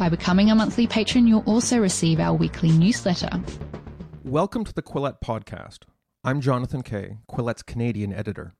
By 0.00 0.08
becoming 0.08 0.50
a 0.50 0.54
monthly 0.54 0.86
patron, 0.86 1.26
you'll 1.26 1.44
also 1.44 1.78
receive 1.78 2.20
our 2.20 2.32
weekly 2.32 2.70
newsletter. 2.70 3.28
Welcome 4.24 4.64
to 4.64 4.72
the 4.72 4.80
Quillette 4.80 5.20
Podcast. 5.22 5.80
I'm 6.24 6.40
Jonathan 6.40 6.82
Kay, 6.82 7.18
Quillette's 7.30 7.62
Canadian 7.62 8.10
editor. 8.10 8.54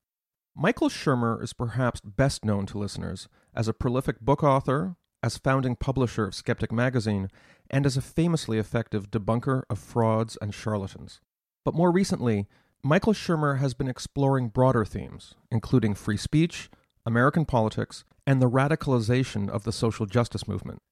Michael 0.55 0.91
Shermer 0.91 1.43
is 1.43 1.55
perhaps 1.55 2.03
best 2.03 2.45
known 2.45 2.67
to 2.67 2.77
listeners 2.77 3.27
as 3.55 3.69
a 3.69 3.73
prolific 3.73 4.21
book 4.21 4.45
author, 4.45 4.97
as 5.23 5.39
founding 5.39 5.77
publisher 5.77 6.25
of 6.27 6.35
Skeptic 6.35 6.71
Magazine, 6.71 7.31
and 7.71 7.87
as 7.87 7.97
a 7.97 8.03
famously 8.03 8.59
effective 8.59 9.11
debunker 9.11 9.63
of 9.71 9.79
frauds 9.79 10.37
and 10.43 10.53
charlatans. 10.53 11.23
But 11.65 11.75
more 11.75 11.91
recently, 11.91 12.49
Michael 12.83 13.15
Shermer 13.15 13.61
has 13.61 13.73
been 13.73 13.89
exploring 13.89 14.49
broader 14.49 14.85
themes, 14.85 15.37
including 15.51 15.95
free 15.95 16.19
speech, 16.19 16.69
American 17.07 17.47
politics, 17.47 18.05
and 18.27 18.43
the 18.43 18.51
radicalization 18.51 19.49
of 19.49 19.65
the 19.65 19.73
social 19.73 20.05
justice 20.05 20.47
movement. 20.47 20.83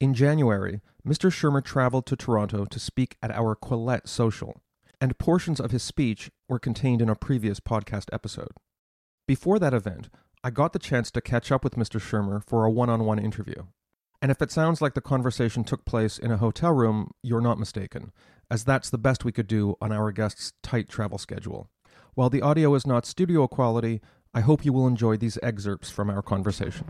In 0.00 0.14
January, 0.14 0.80
Mr. 1.04 1.28
Shermer 1.28 1.64
traveled 1.64 2.06
to 2.06 2.14
Toronto 2.14 2.64
to 2.66 2.78
speak 2.78 3.16
at 3.20 3.32
our 3.32 3.56
Quillette 3.56 4.06
Social, 4.06 4.62
and 5.00 5.18
portions 5.18 5.58
of 5.58 5.72
his 5.72 5.82
speech 5.82 6.30
were 6.48 6.60
contained 6.60 7.02
in 7.02 7.08
a 7.08 7.16
previous 7.16 7.58
podcast 7.58 8.04
episode. 8.12 8.52
Before 9.26 9.58
that 9.58 9.74
event, 9.74 10.08
I 10.44 10.50
got 10.50 10.72
the 10.72 10.78
chance 10.78 11.10
to 11.10 11.20
catch 11.20 11.50
up 11.50 11.64
with 11.64 11.74
Mr. 11.74 12.00
Shermer 12.00 12.40
for 12.46 12.64
a 12.64 12.70
one 12.70 12.88
on 12.88 13.06
one 13.06 13.18
interview. 13.18 13.64
And 14.22 14.30
if 14.30 14.40
it 14.40 14.52
sounds 14.52 14.80
like 14.80 14.94
the 14.94 15.00
conversation 15.00 15.64
took 15.64 15.84
place 15.84 16.16
in 16.16 16.30
a 16.30 16.36
hotel 16.36 16.72
room, 16.72 17.10
you're 17.24 17.40
not 17.40 17.58
mistaken, 17.58 18.12
as 18.48 18.62
that's 18.62 18.90
the 18.90 18.98
best 18.98 19.24
we 19.24 19.32
could 19.32 19.48
do 19.48 19.74
on 19.80 19.90
our 19.90 20.12
guest's 20.12 20.52
tight 20.62 20.88
travel 20.88 21.18
schedule. 21.18 21.70
While 22.14 22.30
the 22.30 22.42
audio 22.42 22.72
is 22.76 22.86
not 22.86 23.04
studio 23.04 23.48
quality, 23.48 24.00
I 24.32 24.42
hope 24.42 24.64
you 24.64 24.72
will 24.72 24.86
enjoy 24.86 25.16
these 25.16 25.38
excerpts 25.42 25.90
from 25.90 26.08
our 26.08 26.22
conversation. 26.22 26.86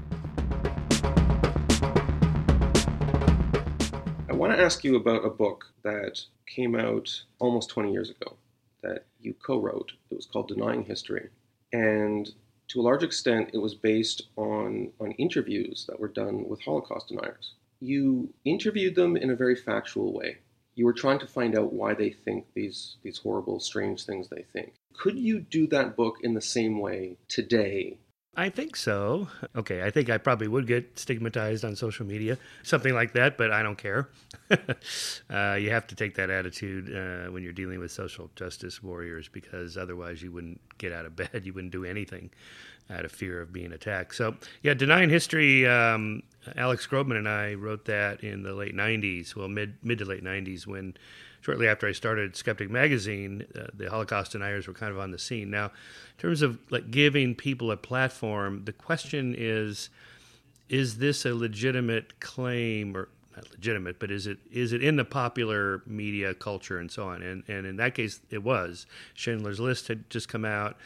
Want 4.38 4.52
to 4.52 4.62
ask 4.62 4.84
you 4.84 4.94
about 4.94 5.24
a 5.24 5.30
book 5.30 5.66
that 5.82 6.20
came 6.46 6.76
out 6.76 7.24
almost 7.40 7.70
20 7.70 7.90
years 7.90 8.10
ago 8.10 8.36
that 8.82 9.04
you 9.20 9.34
co 9.34 9.58
wrote. 9.58 9.92
It 10.10 10.14
was 10.14 10.26
called 10.26 10.48
Denying 10.48 10.84
History. 10.84 11.28
And 11.72 12.30
to 12.68 12.80
a 12.80 12.82
large 12.82 13.02
extent, 13.02 13.50
it 13.52 13.58
was 13.58 13.74
based 13.74 14.22
on, 14.36 14.92
on 15.00 15.10
interviews 15.12 15.86
that 15.88 15.98
were 15.98 16.08
done 16.08 16.48
with 16.48 16.62
Holocaust 16.62 17.08
deniers. 17.08 17.54
You 17.80 18.32
interviewed 18.44 18.94
them 18.94 19.16
in 19.16 19.30
a 19.30 19.36
very 19.36 19.56
factual 19.56 20.12
way. 20.12 20.38
You 20.76 20.84
were 20.84 20.92
trying 20.92 21.18
to 21.18 21.26
find 21.26 21.58
out 21.58 21.72
why 21.72 21.94
they 21.94 22.10
think 22.10 22.46
these, 22.54 22.96
these 23.02 23.18
horrible, 23.18 23.58
strange 23.58 24.04
things 24.04 24.28
they 24.28 24.44
think. 24.52 24.74
Could 24.96 25.18
you 25.18 25.40
do 25.40 25.66
that 25.68 25.96
book 25.96 26.18
in 26.22 26.34
the 26.34 26.40
same 26.40 26.78
way 26.78 27.16
today 27.26 27.98
I 28.36 28.50
think 28.50 28.76
so. 28.76 29.28
Okay, 29.56 29.82
I 29.82 29.90
think 29.90 30.10
I 30.10 30.18
probably 30.18 30.46
would 30.46 30.68
get 30.68 30.96
stigmatized 30.96 31.64
on 31.64 31.74
social 31.74 32.06
media, 32.06 32.38
something 32.62 32.94
like 32.94 33.12
that, 33.14 33.36
but 33.36 33.50
I 33.50 33.64
don't 33.64 33.76
care. 33.76 34.10
uh, 35.30 35.54
you 35.58 35.70
have 35.70 35.88
to 35.88 35.96
take 35.96 36.14
that 36.14 36.30
attitude 36.30 36.94
uh, 36.94 37.32
when 37.32 37.42
you're 37.42 37.52
dealing 37.52 37.80
with 37.80 37.90
social 37.90 38.30
justice 38.36 38.80
warriors 38.80 39.26
because 39.28 39.76
otherwise 39.76 40.22
you 40.22 40.30
wouldn't 40.30 40.60
get 40.78 40.92
out 40.92 41.04
of 41.04 41.16
bed, 41.16 41.42
you 41.44 41.52
wouldn't 41.52 41.72
do 41.72 41.84
anything 41.84 42.30
out 42.90 43.04
of 43.04 43.10
fear 43.10 43.40
of 43.40 43.52
being 43.52 43.72
attacked. 43.72 44.14
So, 44.14 44.36
yeah, 44.62 44.74
Denying 44.74 45.10
History, 45.10 45.66
um, 45.66 46.22
Alex 46.56 46.86
Grobman 46.86 47.18
and 47.18 47.28
I 47.28 47.54
wrote 47.54 47.86
that 47.86 48.22
in 48.22 48.44
the 48.44 48.54
late 48.54 48.74
90s, 48.74 49.34
well, 49.34 49.48
mid, 49.48 49.74
mid 49.82 49.98
to 49.98 50.04
late 50.04 50.22
90s 50.22 50.64
when 50.64 50.94
shortly 51.40 51.68
after 51.68 51.86
I 51.86 51.92
started 51.92 52.36
Skeptic 52.36 52.70
Magazine, 52.70 53.46
uh, 53.54 53.66
the 53.74 53.90
Holocaust 53.90 54.32
deniers 54.32 54.66
were 54.66 54.74
kind 54.74 54.92
of 54.92 54.98
on 54.98 55.10
the 55.10 55.18
scene. 55.18 55.50
Now, 55.50 55.66
in 55.66 56.18
terms 56.18 56.42
of 56.42 56.58
like 56.70 56.90
giving 56.90 57.34
people 57.34 57.70
a 57.70 57.76
platform, 57.76 58.64
the 58.64 58.72
question 58.72 59.34
is: 59.36 59.90
Is 60.68 60.98
this 60.98 61.24
a 61.24 61.34
legitimate 61.34 62.20
claim, 62.20 62.96
or 62.96 63.08
not 63.36 63.50
legitimate, 63.50 63.98
but 63.98 64.10
is 64.10 64.26
it 64.26 64.38
is 64.50 64.72
it 64.72 64.82
in 64.82 64.96
the 64.96 65.04
popular 65.04 65.82
media 65.86 66.34
culture 66.34 66.78
and 66.78 66.90
so 66.90 67.08
on? 67.08 67.22
And 67.22 67.42
and 67.48 67.66
in 67.66 67.76
that 67.76 67.94
case, 67.94 68.20
it 68.30 68.42
was. 68.42 68.86
Schindler's 69.14 69.60
List 69.60 69.88
had 69.88 70.08
just 70.10 70.28
come 70.28 70.44
out. 70.44 70.76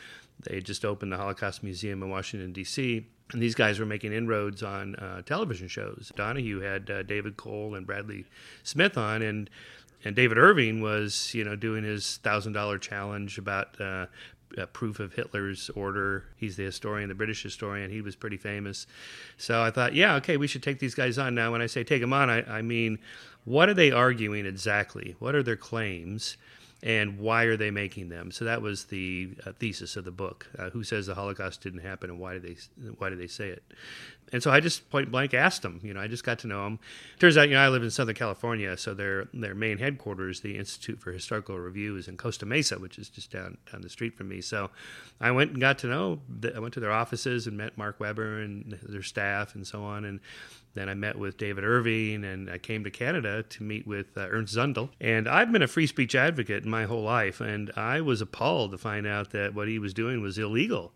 They 0.45 0.57
had 0.57 0.65
just 0.65 0.85
opened 0.85 1.13
the 1.13 1.17
Holocaust 1.17 1.63
Museum 1.63 2.03
in 2.03 2.11
Washington 2.11 2.53
D.C. 2.53 3.07
And 3.33 3.41
these 3.41 3.55
guys 3.55 3.79
were 3.79 3.87
making 3.87 4.13
inroads 4.13 4.63
on 4.63 4.95
uh, 4.97 5.23
television 5.23 5.69
shows. 5.69 6.13
Donahue 6.17 6.61
had 6.61 6.91
uh, 6.91 7.03
David 7.03 7.37
Cole 7.37 7.75
and 7.75 7.87
Bradley 7.87 8.27
Smith 8.63 8.99
on, 8.99 9.23
and 9.23 9.49
and 10.05 10.17
David 10.17 10.39
Irving 10.39 10.81
was, 10.81 11.33
you 11.35 11.45
know, 11.45 11.57
doing 11.57 11.85
his 11.85 12.19
thousand 12.19 12.53
dollar 12.53 12.79
challenge 12.79 13.39
about 13.39 13.81
uh, 13.81 14.07
uh, 14.59 14.67
proof 14.67 15.01
of 15.01 15.15
Hitler's 15.15 15.71
order. 15.71 16.25
He's 16.37 16.57
the 16.57 16.65
historian, 16.65 17.09
the 17.09 17.15
British 17.15 17.43
historian. 17.43 17.91
He 17.91 18.01
was 18.01 18.17
pretty 18.17 18.37
famous. 18.37 18.87
So 19.37 19.63
I 19.63 19.71
thought, 19.71 19.95
yeah, 19.95 20.17
okay, 20.17 20.37
we 20.37 20.47
should 20.47 20.63
take 20.63 20.79
these 20.79 20.95
guys 20.95 21.19
on. 21.19 21.35
Now, 21.35 21.53
when 21.53 21.63
I 21.63 21.67
say 21.67 21.85
take 21.85 22.01
them 22.01 22.13
on, 22.13 22.31
I, 22.31 22.43
I 22.59 22.63
mean, 22.63 22.99
what 23.45 23.69
are 23.69 23.75
they 23.75 23.91
arguing 23.91 24.47
exactly? 24.47 25.17
What 25.19 25.35
are 25.35 25.43
their 25.43 25.57
claims? 25.57 26.37
And 26.83 27.19
why 27.19 27.45
are 27.45 27.57
they 27.57 27.71
making 27.71 28.09
them? 28.09 28.33
So 28.33 28.45
that 28.45 28.61
was 28.61 28.87
the 28.87 29.31
uh, 29.47 29.53
thesis 29.53 29.97
of 29.97 30.05
the 30.05 30.11
book. 30.11 30.49
Uh, 30.59 30.71
who 30.71 30.83
says 30.83 31.07
the 31.07 31.15
Holocaust 31.15 31.63
didn't 31.63 31.81
happen, 31.81 32.11
and 32.11 32.19
why 32.19 32.33
did 32.35 32.43
they 32.43 32.57
why 32.99 33.09
did 33.09 33.21
they 33.21 33.29
say 33.29 33.49
it? 33.49 33.63
And 34.33 34.43
so 34.43 34.51
I 34.51 34.61
just 34.61 34.89
point 34.91 35.11
blank 35.11 35.35
asked 35.35 35.63
them. 35.63 35.79
You 35.83 35.95
know, 35.95 36.01
I 36.01 36.09
just 36.09 36.25
got 36.25 36.41
to 36.41 36.47
know 36.47 36.65
them. 36.65 36.79
Turns 37.19 37.37
out, 37.37 37.49
you 37.49 37.55
know, 37.55 37.61
I 37.61 37.69
live 37.69 37.83
in 37.83 37.91
Southern 37.91 38.15
California, 38.15 38.77
so 38.77 38.95
their 38.95 39.29
their 39.33 39.55
main 39.55 39.79
headquarters, 39.79 40.41
the 40.41 40.59
Institute 40.59 41.01
for 41.01 41.13
Historical 41.13 41.59
Review, 41.59 41.97
is 41.97 42.09
in 42.09 42.17
Costa 42.17 42.47
Mesa, 42.47 42.79
which 42.79 42.99
is 42.99 43.09
just 43.09 43.31
down 43.31 43.59
down 43.71 43.83
the 43.83 43.91
street 43.91 44.17
from 44.17 44.29
me. 44.29 44.41
So 44.41 44.71
I 45.21 45.31
went 45.31 45.53
and 45.53 45.61
got 45.61 45.79
to 45.81 45.87
know. 45.87 46.21
The, 46.29 46.57
I 46.57 46.59
went 46.59 46.75
to 46.75 46.81
their 46.81 46.93
offices 46.93 47.47
and 47.47 47.57
met 47.57 47.79
Mark 47.79 48.01
Weber 48.01 48.41
and 48.41 48.79
their 48.83 49.03
staff 49.03 49.55
and 49.55 49.65
so 49.67 49.85
on, 49.85 50.05
and 50.05 50.19
then 50.75 50.89
I 50.89 50.95
met 50.95 51.19
with 51.19 51.37
David 51.37 51.65
Irving, 51.65 52.25
and 52.25 52.49
I 52.49 52.59
came 52.59 52.85
to 52.85 52.91
Canada 52.91 53.43
to 53.43 53.63
meet 53.63 53.87
with 53.87 54.17
uh, 54.17 54.29
Ernst 54.31 54.57
Zundel. 54.57 54.91
And 55.01 55.29
I've 55.29 55.53
been 55.53 55.63
a 55.63 55.69
free 55.69 55.87
speech 55.87 56.15
advocate 56.15 56.65
my 56.65 56.85
whole 56.85 57.03
life, 57.03 57.41
and 57.41 57.71
I 57.77 58.01
was 58.01 58.21
appalled 58.21 58.71
to 58.73 58.79
find 58.79 59.07
out 59.07 59.31
that 59.31 59.55
what 59.55 59.69
he 59.69 59.79
was 59.79 59.93
doing 59.93 60.23
was 60.23 60.39
illegal 60.39 60.93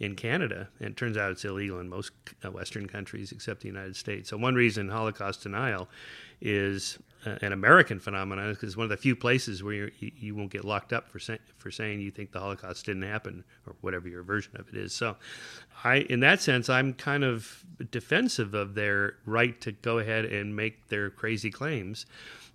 in 0.00 0.16
Canada. 0.16 0.68
And 0.80 0.88
it 0.88 0.96
turns 0.96 1.16
out 1.16 1.30
it's 1.30 1.44
illegal 1.44 1.78
in 1.78 1.88
most 1.88 2.12
uh, 2.44 2.50
Western 2.50 2.88
countries 2.88 3.30
except 3.30 3.60
the 3.60 3.68
United 3.68 3.94
States. 3.96 4.30
So, 4.30 4.36
one 4.36 4.54
reason 4.54 4.88
Holocaust 4.88 5.42
denial 5.42 5.88
is 6.40 6.98
an 7.24 7.52
American 7.52 8.00
phenomenon 8.00 8.50
because 8.50 8.68
it's 8.68 8.76
one 8.76 8.84
of 8.84 8.90
the 8.90 8.96
few 8.96 9.14
places 9.14 9.62
where 9.62 9.74
you, 9.74 9.90
you 9.98 10.34
won't 10.34 10.50
get 10.50 10.64
locked 10.64 10.92
up 10.92 11.08
for 11.08 11.18
say, 11.18 11.38
for 11.58 11.70
saying 11.70 12.00
you 12.00 12.10
think 12.10 12.32
the 12.32 12.40
Holocaust 12.40 12.86
didn't 12.86 13.02
happen 13.02 13.44
or 13.66 13.74
whatever 13.80 14.08
your 14.08 14.22
version 14.22 14.52
of 14.56 14.68
it 14.68 14.74
is. 14.74 14.94
So, 14.94 15.16
I 15.84 15.96
in 15.96 16.20
that 16.20 16.40
sense, 16.40 16.68
I'm 16.68 16.94
kind 16.94 17.24
of 17.24 17.64
defensive 17.90 18.54
of 18.54 18.74
their 18.74 19.16
right 19.26 19.60
to 19.60 19.72
go 19.72 19.98
ahead 19.98 20.24
and 20.24 20.56
make 20.56 20.88
their 20.88 21.10
crazy 21.10 21.50
claims, 21.50 22.06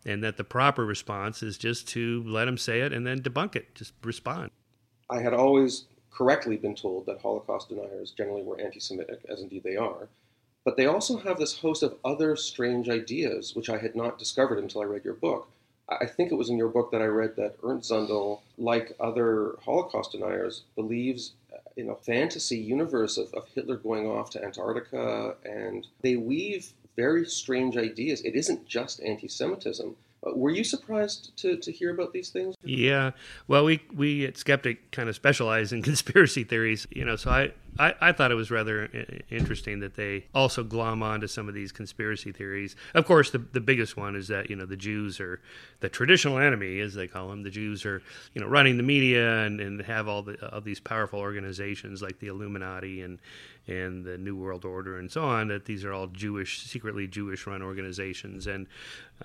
and 0.06 0.24
that 0.24 0.38
the 0.38 0.44
proper 0.44 0.86
response 0.86 1.44
is 1.44 1.58
just 1.58 1.88
to 1.90 2.24
let 2.26 2.46
them 2.46 2.58
say 2.58 2.82
it 2.82 2.92
and 2.94 3.06
then 3.06 3.22
debunk 3.22 3.56
it, 3.56 3.76
just 3.76 3.94
respond. 4.04 4.52
I 5.10 5.20
had 5.20 5.34
always 5.34 5.86
correctly 6.12 6.58
been 6.58 6.76
told 6.76 7.06
that 7.06 7.20
Holocaust 7.22 7.70
deniers 7.70 8.12
generally 8.12 8.42
were 8.42 8.60
anti 8.60 8.80
Semitic, 8.80 9.20
as 9.30 9.42
indeed 9.42 9.64
they 9.64 9.76
are. 9.76 10.08
But 10.66 10.76
they 10.76 10.88
also 10.88 11.18
have 11.18 11.38
this 11.38 11.60
host 11.60 11.84
of 11.84 11.96
other 12.04 12.36
strange 12.36 12.90
ideas, 12.90 13.56
which 13.56 13.70
I 13.70 13.78
had 13.78 13.96
not 13.96 14.20
discovered 14.20 14.60
until 14.60 14.82
I 14.82 14.86
read 14.86 15.06
your 15.06 15.14
book. 15.14 15.48
I 15.88 16.08
think 16.08 16.32
it 16.32 16.36
was 16.36 16.50
in 16.50 16.58
your 16.58 16.70
book 16.70 16.92
that 16.92 17.02
I 17.04 17.06
read 17.06 17.36
that 17.36 17.58
Ernst 17.64 17.92
Zundel, 17.92 18.42
like 18.58 18.96
other 19.00 19.54
Holocaust 19.64 20.14
deniers, 20.14 20.64
believes 20.76 21.34
in 21.78 21.90
a 21.90 21.96
fantasy 21.96 22.58
universe 22.58 23.18
of, 23.18 23.32
of 23.36 23.48
Hitler 23.54 23.78
going 23.78 24.08
off 24.08 24.32
to 24.32 24.44
Antarctica, 24.44 25.36
and 25.46 25.86
they 26.02 26.16
weave 26.16 26.74
very 26.96 27.26
strange 27.26 27.78
ideas. 27.78 28.22
It 28.22 28.36
isn't 28.36 28.68
just 28.68 29.04
anti 29.04 29.28
Semitism, 29.28 29.96
uh, 30.26 30.32
were 30.36 30.50
you 30.50 30.64
surprised 30.64 31.36
to, 31.38 31.58
to 31.58 31.72
hear 31.72 31.92
about 31.92 32.14
these 32.14 32.30
things? 32.30 32.56
Yeah. 32.64 33.12
Well, 33.48 33.66
we, 33.66 33.82
we 33.96 34.26
at 34.26 34.38
Skeptic 34.38 34.92
kind 34.92 35.10
of 35.10 35.16
specialize 35.16 35.72
in 35.72 35.82
conspiracy 35.84 36.44
theories, 36.44 36.88
you 36.90 37.06
know, 37.06 37.16
so 37.16 37.32
I, 37.32 37.52
I, 37.78 37.94
I 38.00 38.12
thought 38.12 38.32
it 38.32 38.36
was 38.36 38.52
rather 38.52 38.90
interesting 39.30 39.80
that 39.82 39.96
they 39.96 40.26
also 40.34 40.64
glom 40.64 41.04
onto 41.04 41.28
some 41.28 41.50
of 41.50 41.54
these 41.54 41.72
conspiracy 41.72 42.32
theories. 42.32 42.76
Of 42.94 43.06
course, 43.06 43.32
the, 43.32 43.40
the 43.40 43.60
biggest 43.60 43.98
one 43.98 44.16
is 44.16 44.28
that, 44.30 44.50
you 44.50 44.56
know, 44.56 44.66
the 44.66 44.78
Jews 44.78 45.20
are 45.20 45.42
the 45.82 45.90
traditional 45.90 46.38
enemy, 46.38 46.80
as 46.80 46.94
they 46.94 47.08
call 47.08 47.30
them. 47.30 47.44
The 47.44 47.50
Jews 47.50 47.86
are, 47.86 48.02
you 48.34 48.42
know, 48.42 48.48
running 48.48 48.78
the 48.78 48.84
media 48.84 49.44
and, 49.44 49.60
and 49.60 49.82
have 49.82 50.08
all, 50.08 50.24
the, 50.24 50.54
all 50.54 50.62
these 50.62 50.80
powerful 50.80 51.20
organizations 51.20 52.02
like 52.02 52.20
the 52.20 52.28
Illuminati 52.28 53.02
and, 53.02 53.20
and 53.68 54.06
the 54.06 54.18
New 54.18 54.36
World 54.36 54.64
Order 54.64 54.98
and 54.98 55.12
so 55.12 55.24
on, 55.24 55.50
that 55.50 55.66
these 55.66 55.84
are 55.84 55.94
all 55.94 56.08
Jewish, 56.08 56.62
secretly 56.62 57.08
Jewish 57.08 57.46
run 57.46 57.62
organizations. 57.62 58.48
And, 58.48 58.68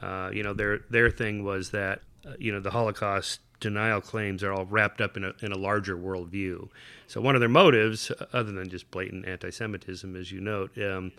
uh, 0.02 0.30
you 0.32 0.42
know, 0.42 0.54
their, 0.54 0.80
their 0.90 1.10
thing 1.10 1.44
was 1.44 1.70
that 1.70 2.00
uh, 2.26 2.32
you 2.38 2.52
know, 2.52 2.60
the 2.60 2.70
Holocaust 2.70 3.40
denial 3.60 4.00
claims 4.00 4.42
are 4.42 4.52
all 4.52 4.64
wrapped 4.64 5.00
up 5.00 5.16
in 5.16 5.24
a, 5.24 5.32
in 5.42 5.52
a 5.52 5.58
larger 5.58 5.96
worldview. 5.96 6.68
So 7.06 7.20
one 7.20 7.34
of 7.34 7.40
their 7.40 7.48
motives, 7.48 8.10
uh, 8.10 8.26
other 8.32 8.52
than 8.52 8.68
just 8.68 8.90
blatant 8.90 9.26
anti-Semitism, 9.26 10.16
as 10.16 10.32
you 10.32 10.40
note, 10.40 10.76
um, 10.78 11.12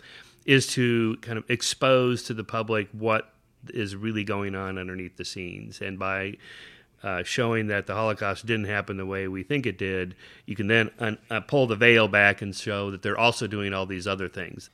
is 0.44 0.66
to 0.68 1.16
kind 1.22 1.38
of 1.38 1.48
expose 1.48 2.24
to 2.24 2.34
the 2.34 2.44
public 2.44 2.88
what 2.92 3.32
is 3.68 3.94
really 3.94 4.24
going 4.24 4.54
on 4.54 4.76
underneath 4.76 5.16
the 5.16 5.24
scenes, 5.24 5.80
and 5.80 5.98
by 5.98 6.36
uh, 7.02 7.22
showing 7.22 7.68
that 7.68 7.86
the 7.86 7.94
Holocaust 7.94 8.46
didn't 8.46 8.66
happen 8.66 8.96
the 8.96 9.06
way 9.06 9.28
we 9.28 9.42
think 9.42 9.66
it 9.66 9.78
did, 9.78 10.14
you 10.46 10.56
can 10.56 10.66
then 10.66 10.90
un- 10.98 11.18
uh, 11.30 11.40
pull 11.40 11.66
the 11.66 11.76
veil 11.76 12.08
back 12.08 12.42
and 12.42 12.54
show 12.54 12.90
that 12.90 13.02
they're 13.02 13.18
also 13.18 13.46
doing 13.46 13.72
all 13.72 13.86
these 13.86 14.06
other 14.06 14.28
things. 14.28 14.70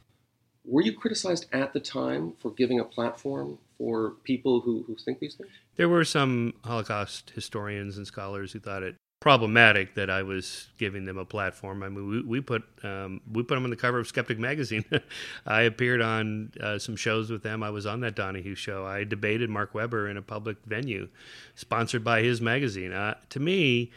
Were 0.64 0.82
you 0.82 0.92
criticized 0.92 1.46
at 1.52 1.72
the 1.72 1.80
time 1.80 2.34
for 2.38 2.50
giving 2.50 2.80
a 2.80 2.84
platform 2.84 3.58
for 3.78 4.10
people 4.24 4.60
who, 4.60 4.84
who 4.86 4.96
think 4.96 5.18
these 5.18 5.34
things? 5.34 5.50
There 5.78 5.88
were 5.88 6.04
some 6.04 6.54
Holocaust 6.64 7.30
historians 7.34 7.96
and 7.96 8.06
scholars 8.06 8.52
who 8.52 8.58
thought 8.58 8.82
it 8.82 8.96
problematic 9.20 9.94
that 9.94 10.10
I 10.10 10.22
was 10.22 10.68
giving 10.76 11.04
them 11.04 11.18
a 11.18 11.24
platform. 11.24 11.82
I 11.84 11.88
mean, 11.88 12.08
we, 12.08 12.22
we 12.22 12.40
put 12.40 12.64
um, 12.82 13.20
we 13.32 13.44
put 13.44 13.54
them 13.54 13.62
on 13.62 13.70
the 13.70 13.76
cover 13.76 14.00
of 14.00 14.08
Skeptic 14.08 14.40
magazine. 14.40 14.84
I 15.46 15.62
appeared 15.62 16.02
on 16.02 16.52
uh, 16.60 16.80
some 16.80 16.96
shows 16.96 17.30
with 17.30 17.44
them. 17.44 17.62
I 17.62 17.70
was 17.70 17.86
on 17.86 18.00
that 18.00 18.16
Donahue 18.16 18.56
show. 18.56 18.86
I 18.86 19.04
debated 19.04 19.50
Mark 19.50 19.72
Weber 19.72 20.08
in 20.08 20.16
a 20.16 20.22
public 20.22 20.56
venue, 20.66 21.08
sponsored 21.54 22.02
by 22.02 22.22
his 22.22 22.40
magazine. 22.40 22.92
Uh, 22.92 23.14
to 23.30 23.40
me. 23.40 23.92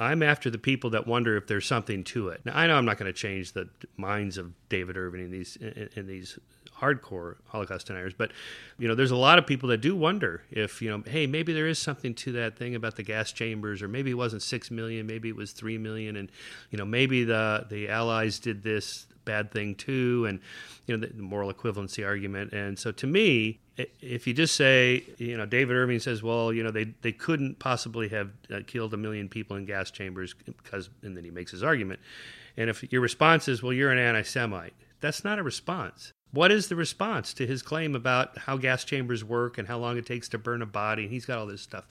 I'm 0.00 0.22
after 0.22 0.48
the 0.48 0.58
people 0.58 0.90
that 0.90 1.08
wonder 1.08 1.36
if 1.36 1.48
there's 1.48 1.66
something 1.66 2.04
to 2.04 2.28
it. 2.28 2.42
Now, 2.44 2.52
I 2.54 2.68
know 2.68 2.76
I'm 2.76 2.84
not 2.84 2.98
going 2.98 3.12
to 3.12 3.18
change 3.18 3.50
the 3.50 3.68
minds 3.96 4.38
of 4.38 4.52
David 4.68 4.96
Irving 4.96 5.22
in 5.24 5.32
these 5.32 5.56
in 5.56 6.06
these 6.06 6.38
hardcore 6.80 7.36
Holocaust 7.46 7.86
deniers. 7.86 8.14
But 8.16 8.32
you 8.78 8.88
know, 8.88 8.94
there's 8.94 9.10
a 9.10 9.16
lot 9.16 9.38
of 9.38 9.46
people 9.46 9.68
that 9.70 9.78
do 9.78 9.96
wonder 9.96 10.42
if 10.50 10.80
you 10.82 10.90
know, 10.90 11.02
hey, 11.06 11.26
maybe 11.26 11.52
there 11.52 11.66
is 11.66 11.78
something 11.78 12.14
to 12.14 12.32
that 12.32 12.56
thing 12.56 12.74
about 12.74 12.96
the 12.96 13.02
gas 13.02 13.32
chambers, 13.32 13.82
or 13.82 13.88
maybe 13.88 14.10
it 14.10 14.14
wasn't 14.14 14.42
six 14.42 14.70
million, 14.70 15.06
maybe 15.06 15.28
it 15.28 15.36
was 15.36 15.52
three 15.52 15.78
million, 15.78 16.16
and 16.16 16.30
you 16.70 16.78
know, 16.78 16.84
maybe 16.84 17.24
the 17.24 17.66
the 17.68 17.88
Allies 17.88 18.38
did 18.38 18.62
this 18.62 19.06
bad 19.28 19.52
thing 19.52 19.74
too, 19.74 20.24
and 20.26 20.40
you 20.86 20.96
know, 20.96 21.06
the, 21.06 21.22
moral 21.22 21.52
equivalency 21.52 22.04
argument. 22.04 22.52
And 22.52 22.78
so, 22.78 22.90
to 22.92 23.06
me, 23.06 23.60
if 24.00 24.26
you 24.26 24.32
just 24.32 24.56
say, 24.56 25.04
you 25.18 25.36
know, 25.36 25.46
David 25.46 25.76
Irving 25.76 26.00
says, 26.00 26.22
well, 26.22 26.52
you 26.52 26.62
know, 26.62 26.70
they 26.70 26.84
they 27.02 27.12
couldn't 27.12 27.58
possibly 27.58 28.08
have 28.08 28.30
uh, 28.52 28.60
killed 28.66 28.94
a 28.94 28.96
million 28.96 29.28
people 29.28 29.56
in 29.56 29.66
gas 29.66 29.90
chambers 29.90 30.34
because, 30.34 30.88
and 31.02 31.16
then 31.16 31.24
he 31.24 31.30
makes 31.30 31.50
his 31.52 31.62
argument. 31.62 32.00
And 32.56 32.68
if 32.68 32.90
your 32.90 33.02
response 33.02 33.46
is, 33.46 33.62
well, 33.62 33.72
you're 33.72 33.92
an 33.92 33.98
anti-Semite, 33.98 34.74
that's 35.00 35.22
not 35.22 35.38
a 35.38 35.44
response. 35.44 36.12
What 36.30 36.52
is 36.52 36.68
the 36.68 36.76
response 36.76 37.32
to 37.34 37.46
his 37.46 37.62
claim 37.62 37.94
about 37.94 38.36
how 38.36 38.58
gas 38.58 38.84
chambers 38.84 39.24
work 39.24 39.56
and 39.56 39.66
how 39.66 39.78
long 39.78 39.96
it 39.96 40.04
takes 40.04 40.28
to 40.30 40.38
burn 40.38 40.60
a 40.60 40.66
body? 40.66 41.04
And 41.04 41.10
he's 41.10 41.24
got 41.24 41.38
all 41.38 41.46
this 41.46 41.62
stuff. 41.62 41.86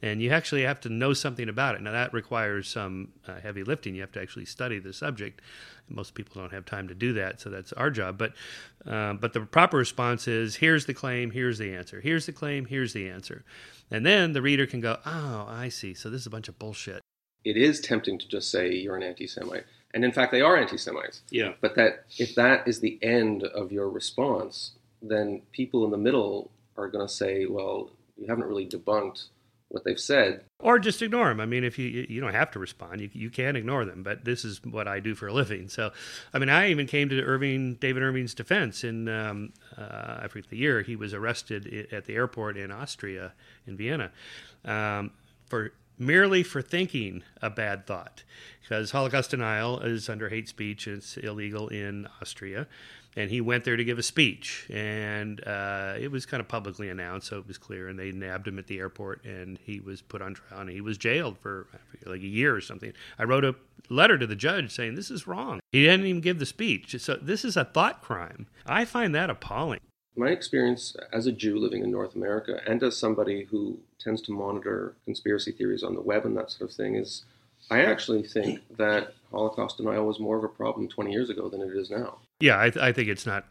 And 0.00 0.22
you 0.22 0.30
actually 0.30 0.62
have 0.62 0.80
to 0.80 0.88
know 0.88 1.12
something 1.12 1.48
about 1.48 1.74
it. 1.74 1.82
Now, 1.82 1.92
that 1.92 2.14
requires 2.14 2.68
some 2.68 3.12
uh, 3.28 3.40
heavy 3.40 3.62
lifting. 3.64 3.94
You 3.94 4.00
have 4.00 4.12
to 4.12 4.22
actually 4.22 4.46
study 4.46 4.78
the 4.78 4.94
subject. 4.94 5.42
Most 5.88 6.14
people 6.14 6.40
don't 6.40 6.52
have 6.52 6.64
time 6.64 6.88
to 6.88 6.94
do 6.94 7.12
that, 7.14 7.40
so 7.40 7.50
that's 7.50 7.72
our 7.74 7.90
job. 7.90 8.16
But, 8.16 8.32
uh, 8.86 9.12
but 9.14 9.34
the 9.34 9.40
proper 9.40 9.76
response 9.76 10.26
is 10.26 10.56
here's 10.56 10.86
the 10.86 10.94
claim, 10.94 11.30
here's 11.30 11.58
the 11.58 11.74
answer. 11.74 12.00
Here's 12.00 12.24
the 12.24 12.32
claim, 12.32 12.64
here's 12.64 12.94
the 12.94 13.10
answer. 13.10 13.44
And 13.90 14.06
then 14.06 14.32
the 14.32 14.40
reader 14.40 14.66
can 14.66 14.80
go, 14.80 14.98
oh, 15.04 15.46
I 15.46 15.68
see. 15.68 15.92
So 15.92 16.08
this 16.08 16.22
is 16.22 16.26
a 16.26 16.30
bunch 16.30 16.48
of 16.48 16.58
bullshit. 16.58 17.02
It 17.44 17.58
is 17.58 17.80
tempting 17.80 18.18
to 18.20 18.28
just 18.28 18.50
say 18.50 18.72
you're 18.72 18.96
an 18.96 19.02
anti 19.02 19.26
Semite 19.26 19.64
and 19.94 20.04
in 20.04 20.12
fact 20.12 20.32
they 20.32 20.40
are 20.40 20.56
anti-Semites. 20.56 21.22
Yeah. 21.30 21.52
But 21.60 21.74
that 21.76 22.04
if 22.18 22.34
that 22.34 22.66
is 22.66 22.80
the 22.80 22.98
end 23.02 23.44
of 23.44 23.72
your 23.72 23.88
response, 23.88 24.72
then 25.00 25.42
people 25.52 25.84
in 25.84 25.90
the 25.90 25.98
middle 25.98 26.50
are 26.76 26.88
going 26.88 27.06
to 27.06 27.12
say, 27.12 27.46
well, 27.46 27.90
you 28.16 28.26
haven't 28.28 28.46
really 28.46 28.66
debunked 28.66 29.26
what 29.72 29.84
they've 29.84 29.98
said. 29.98 30.44
Or 30.58 30.78
just 30.78 31.02
ignore 31.02 31.28
them. 31.28 31.40
I 31.40 31.46
mean, 31.46 31.64
if 31.64 31.78
you 31.78 32.06
you 32.08 32.20
don't 32.20 32.34
have 32.34 32.50
to 32.52 32.58
respond, 32.58 33.00
you 33.00 33.10
you 33.12 33.30
can 33.30 33.56
ignore 33.56 33.84
them. 33.84 34.02
But 34.02 34.24
this 34.24 34.44
is 34.44 34.62
what 34.64 34.86
I 34.86 35.00
do 35.00 35.14
for 35.14 35.28
a 35.28 35.32
living. 35.32 35.68
So, 35.68 35.92
I 36.32 36.38
mean, 36.38 36.50
I 36.50 36.70
even 36.70 36.86
came 36.86 37.08
to 37.08 37.20
Irving 37.22 37.74
David 37.76 38.02
Irving's 38.02 38.34
defense 38.34 38.84
in 38.84 39.08
um, 39.08 39.52
uh, 39.76 40.20
I 40.22 40.28
forget 40.28 40.50
the 40.50 40.58
year 40.58 40.82
he 40.82 40.94
was 40.94 41.14
arrested 41.14 41.88
at 41.90 42.04
the 42.04 42.14
airport 42.14 42.56
in 42.56 42.70
Austria 42.70 43.32
in 43.66 43.76
Vienna 43.76 44.12
um, 44.64 45.10
for 45.46 45.72
merely 46.02 46.42
for 46.42 46.60
thinking 46.60 47.22
a 47.40 47.50
bad 47.50 47.86
thought 47.86 48.22
because 48.62 48.92
Holocaust 48.92 49.30
denial 49.30 49.80
is 49.80 50.08
under 50.08 50.28
hate 50.28 50.48
speech. 50.48 50.86
And 50.86 50.96
it's 50.96 51.16
illegal 51.18 51.68
in 51.68 52.08
Austria. 52.20 52.66
And 53.14 53.30
he 53.30 53.42
went 53.42 53.64
there 53.64 53.76
to 53.76 53.84
give 53.84 53.98
a 53.98 54.02
speech, 54.02 54.66
and 54.70 55.46
uh, 55.46 55.92
it 56.00 56.10
was 56.10 56.24
kind 56.24 56.40
of 56.40 56.48
publicly 56.48 56.88
announced, 56.88 57.26
so 57.26 57.36
it 57.36 57.46
was 57.46 57.58
clear. 57.58 57.88
And 57.88 57.98
they 57.98 58.10
nabbed 58.10 58.48
him 58.48 58.58
at 58.58 58.68
the 58.68 58.78
airport, 58.78 59.22
and 59.26 59.58
he 59.62 59.80
was 59.80 60.00
put 60.00 60.22
on 60.22 60.32
trial, 60.32 60.62
and 60.62 60.70
he 60.70 60.80
was 60.80 60.96
jailed 60.96 61.36
for 61.36 61.66
like 62.06 62.22
a 62.22 62.26
year 62.26 62.56
or 62.56 62.62
something. 62.62 62.94
I 63.18 63.24
wrote 63.24 63.44
a 63.44 63.54
letter 63.90 64.16
to 64.16 64.26
the 64.26 64.34
judge 64.34 64.74
saying 64.74 64.94
this 64.94 65.10
is 65.10 65.26
wrong. 65.26 65.60
He 65.72 65.82
didn't 65.82 66.06
even 66.06 66.22
give 66.22 66.38
the 66.38 66.46
speech, 66.46 66.98
so 67.00 67.18
this 67.20 67.44
is 67.44 67.54
a 67.54 67.66
thought 67.66 68.00
crime. 68.00 68.46
I 68.64 68.86
find 68.86 69.14
that 69.14 69.28
appalling. 69.28 69.80
My 70.14 70.28
experience 70.28 70.94
as 71.12 71.26
a 71.26 71.32
Jew 71.32 71.58
living 71.58 71.82
in 71.82 71.90
North 71.90 72.14
America, 72.14 72.60
and 72.66 72.82
as 72.82 72.96
somebody 72.96 73.44
who 73.44 73.78
tends 73.98 74.20
to 74.22 74.32
monitor 74.32 74.94
conspiracy 75.04 75.52
theories 75.52 75.82
on 75.82 75.94
the 75.94 76.02
web 76.02 76.26
and 76.26 76.36
that 76.36 76.50
sort 76.50 76.70
of 76.70 76.76
thing, 76.76 76.96
is 76.96 77.24
I 77.70 77.82
actually 77.82 78.22
think 78.22 78.60
that 78.76 79.14
Holocaust 79.30 79.78
denial 79.78 80.06
was 80.06 80.20
more 80.20 80.36
of 80.36 80.44
a 80.44 80.48
problem 80.48 80.88
20 80.88 81.10
years 81.10 81.30
ago 81.30 81.48
than 81.48 81.62
it 81.62 81.74
is 81.74 81.90
now. 81.90 82.18
Yeah, 82.40 82.60
I, 82.60 82.70
th- 82.70 82.84
I 82.84 82.92
think 82.92 83.08
it's 83.08 83.24
not. 83.24 83.46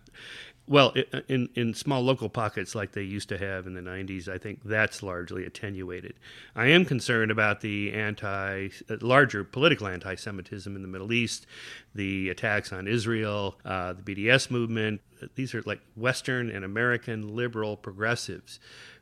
Well, 0.71 0.93
in 1.27 1.49
in 1.53 1.73
small 1.73 2.01
local 2.01 2.29
pockets 2.29 2.75
like 2.75 2.93
they 2.93 3.01
used 3.01 3.27
to 3.27 3.37
have 3.37 3.67
in 3.67 3.73
the 3.73 3.81
90s, 3.81 4.29
I 4.29 4.37
think 4.37 4.61
that's 4.63 5.03
largely 5.03 5.45
attenuated. 5.45 6.13
I 6.55 6.67
am 6.67 6.85
concerned 6.85 7.29
about 7.29 7.59
the 7.59 7.91
anti 7.91 8.69
uh, 8.89 8.95
larger 9.01 9.43
political 9.43 9.87
anti-Semitism 9.87 10.73
in 10.73 10.81
the 10.81 10.87
Middle 10.87 11.11
East, 11.11 11.45
the 11.93 12.29
attacks 12.29 12.71
on 12.71 12.87
Israel, 12.87 13.57
uh, 13.65 13.91
the 13.91 14.01
BDS 14.01 14.49
movement. 14.49 15.01
These 15.35 15.53
are 15.53 15.61
like 15.63 15.81
Western 15.97 16.49
and 16.49 16.63
American 16.63 17.35
liberal 17.35 17.75
progressives 17.75 18.61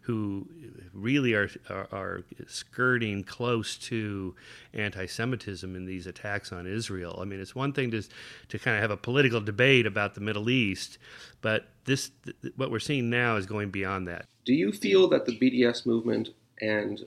who 0.10 0.48
really 0.92 1.36
are, 1.36 1.48
are, 1.70 1.88
are 1.92 2.24
skirting 2.48 3.24
close 3.24 3.78
to 3.78 4.36
anti-Semitism 4.74 5.76
in 5.76 5.86
these 5.86 6.08
attacks 6.08 6.52
on 6.52 6.66
Israel. 6.66 7.20
I 7.22 7.26
mean, 7.26 7.40
it's 7.40 7.54
one 7.54 7.74
thing 7.74 7.92
to 7.92 8.02
to 8.02 8.58
kind 8.58 8.76
of 8.76 8.82
have 8.82 8.90
a 8.90 8.98
political 8.98 9.40
debate 9.40 9.86
about 9.86 10.16
the 10.16 10.22
Middle 10.22 10.50
East, 10.50 10.98
but 11.42 11.68
this 11.86 12.10
what 12.56 12.72
we're 12.72 12.80
seeing 12.80 13.12
now 13.12 13.36
is 13.36 13.46
going 13.46 13.70
beyond 13.70 14.08
that. 14.08 14.26
Do 14.46 14.56
you 14.56 14.72
feel 14.72 15.08
that 15.10 15.28
the 15.28 15.38
BDS 15.38 15.86
movement 15.86 16.30
and 16.60 17.06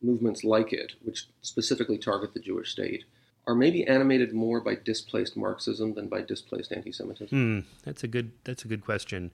movements 0.00 0.44
like 0.44 0.72
it, 0.72 0.92
which 1.02 1.26
specifically 1.42 1.98
target 1.98 2.34
the 2.34 2.40
Jewish 2.40 2.70
state, 2.70 3.02
are 3.48 3.56
maybe 3.56 3.84
animated 3.84 4.32
more 4.32 4.60
by 4.60 4.76
displaced 4.76 5.36
Marxism 5.36 5.94
than 5.94 6.06
by 6.06 6.20
displaced 6.20 6.70
anti-Semitism? 6.70 7.36
Hmm, 7.36 7.66
that's 7.82 8.04
a 8.04 8.08
good 8.08 8.30
that's 8.44 8.64
a 8.64 8.68
good 8.68 8.84
question. 8.84 9.32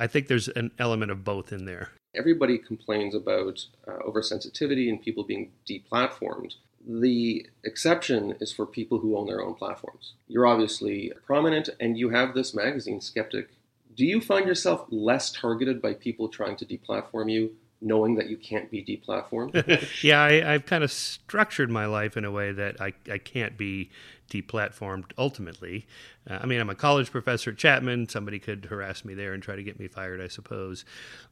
I 0.00 0.08
think 0.08 0.26
there's 0.26 0.48
an 0.48 0.72
element 0.80 1.12
of 1.12 1.22
both 1.22 1.52
in 1.52 1.64
there. 1.64 1.92
Everybody 2.14 2.58
complains 2.58 3.14
about 3.14 3.66
uh, 3.86 3.98
oversensitivity 4.06 4.88
and 4.88 5.02
people 5.02 5.24
being 5.24 5.52
deplatformed. 5.68 6.54
The 6.86 7.46
exception 7.64 8.36
is 8.40 8.52
for 8.52 8.66
people 8.66 8.98
who 8.98 9.16
own 9.16 9.26
their 9.26 9.42
own 9.42 9.54
platforms. 9.54 10.12
You're 10.28 10.46
obviously 10.46 11.12
prominent 11.26 11.70
and 11.80 11.98
you 11.98 12.10
have 12.10 12.34
this 12.34 12.54
magazine, 12.54 13.00
Skeptic. 13.00 13.48
Do 13.96 14.04
you 14.04 14.20
find 14.20 14.46
yourself 14.46 14.86
less 14.90 15.32
targeted 15.32 15.80
by 15.80 15.94
people 15.94 16.28
trying 16.28 16.56
to 16.56 16.66
deplatform 16.66 17.30
you, 17.30 17.56
knowing 17.84 18.14
that 18.16 18.28
you 18.28 18.36
can't 18.36 18.70
be 18.70 18.82
deplatformed? 18.82 20.02
yeah, 20.02 20.22
I, 20.22 20.52
have 20.52 20.66
kind 20.66 20.82
of 20.82 20.90
structured 20.90 21.70
my 21.70 21.86
life 21.86 22.16
in 22.16 22.24
a 22.24 22.30
way 22.30 22.52
that 22.52 22.80
I, 22.80 22.94
I 23.10 23.18
can't 23.18 23.56
be 23.56 23.90
deplatformed 24.30 25.04
ultimately. 25.18 25.86
Uh, 26.28 26.38
I 26.42 26.46
mean, 26.46 26.60
I'm 26.60 26.70
a 26.70 26.74
college 26.74 27.10
professor 27.10 27.50
at 27.50 27.58
Chapman. 27.58 28.08
Somebody 28.08 28.38
could 28.38 28.64
harass 28.66 29.04
me 29.04 29.14
there 29.14 29.34
and 29.34 29.42
try 29.42 29.54
to 29.54 29.62
get 29.62 29.78
me 29.78 29.86
fired, 29.86 30.20
I 30.20 30.28
suppose. 30.28 30.84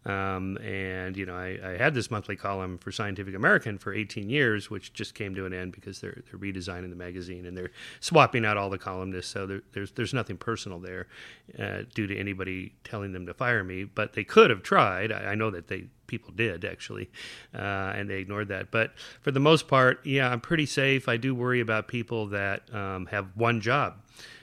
Um, 0.05 0.59
and, 0.59 1.17
you 1.17 1.25
know, 1.25 1.35
I, 1.35 1.59
I, 1.65 1.77
had 1.77 1.95
this 1.95 2.11
monthly 2.11 2.37
column 2.37 2.77
for 2.79 2.93
Scientific 2.93 3.35
American 3.35 3.79
for 3.79 3.95
18 3.95 4.29
years, 4.29 4.69
which 4.69 4.93
just 4.93 5.15
came 5.15 5.35
to 5.37 5.47
an 5.47 5.55
end 5.55 5.73
because 5.73 6.01
they're, 6.01 6.23
they're 6.31 6.39
redesigning 6.39 6.91
the 6.91 6.97
magazine 6.97 7.47
and 7.47 7.57
they're 7.57 7.71
swapping 8.01 8.45
out 8.45 8.57
all 8.57 8.69
the 8.69 8.79
columnists. 8.79 9.33
So 9.33 9.47
there, 9.47 9.63
there's, 9.73 9.93
there's 9.93 10.13
nothing 10.13 10.37
personal 10.37 10.79
there 10.79 11.07
uh, 11.59 11.83
due 11.95 12.07
to 12.07 12.17
anybody 12.17 12.75
telling 12.85 13.13
them 13.13 13.27
to 13.27 13.35
fire 13.35 13.65
me. 13.65 13.85
But 13.85 14.13
they 14.13 14.25
could 14.25 14.51
have 14.51 14.63
tried. 14.63 15.13
I, 15.13 15.31
I 15.31 15.35
know 15.35 15.51
that 15.51 15.69
they 15.69 15.87
people 16.13 16.31
did 16.37 16.67
actually, 16.67 17.09
uh, 17.55 17.97
and 17.97 18.11
they 18.11 18.19
ignored 18.19 18.49
that. 18.49 18.71
But 18.71 18.93
for 19.23 19.31
the 19.31 19.41
most 19.41 19.67
part, 19.67 20.05
yeah, 20.05 20.29
I'm 20.31 20.43
pretty 20.43 20.67
safe. 20.67 21.09
I 21.09 21.17
do 21.17 21.35
worry 21.35 21.61
about 21.61 21.89
people 21.89 22.27
that 22.29 22.63
um, 22.75 23.07
have 23.07 23.29
one 23.35 23.63
job 23.63 23.95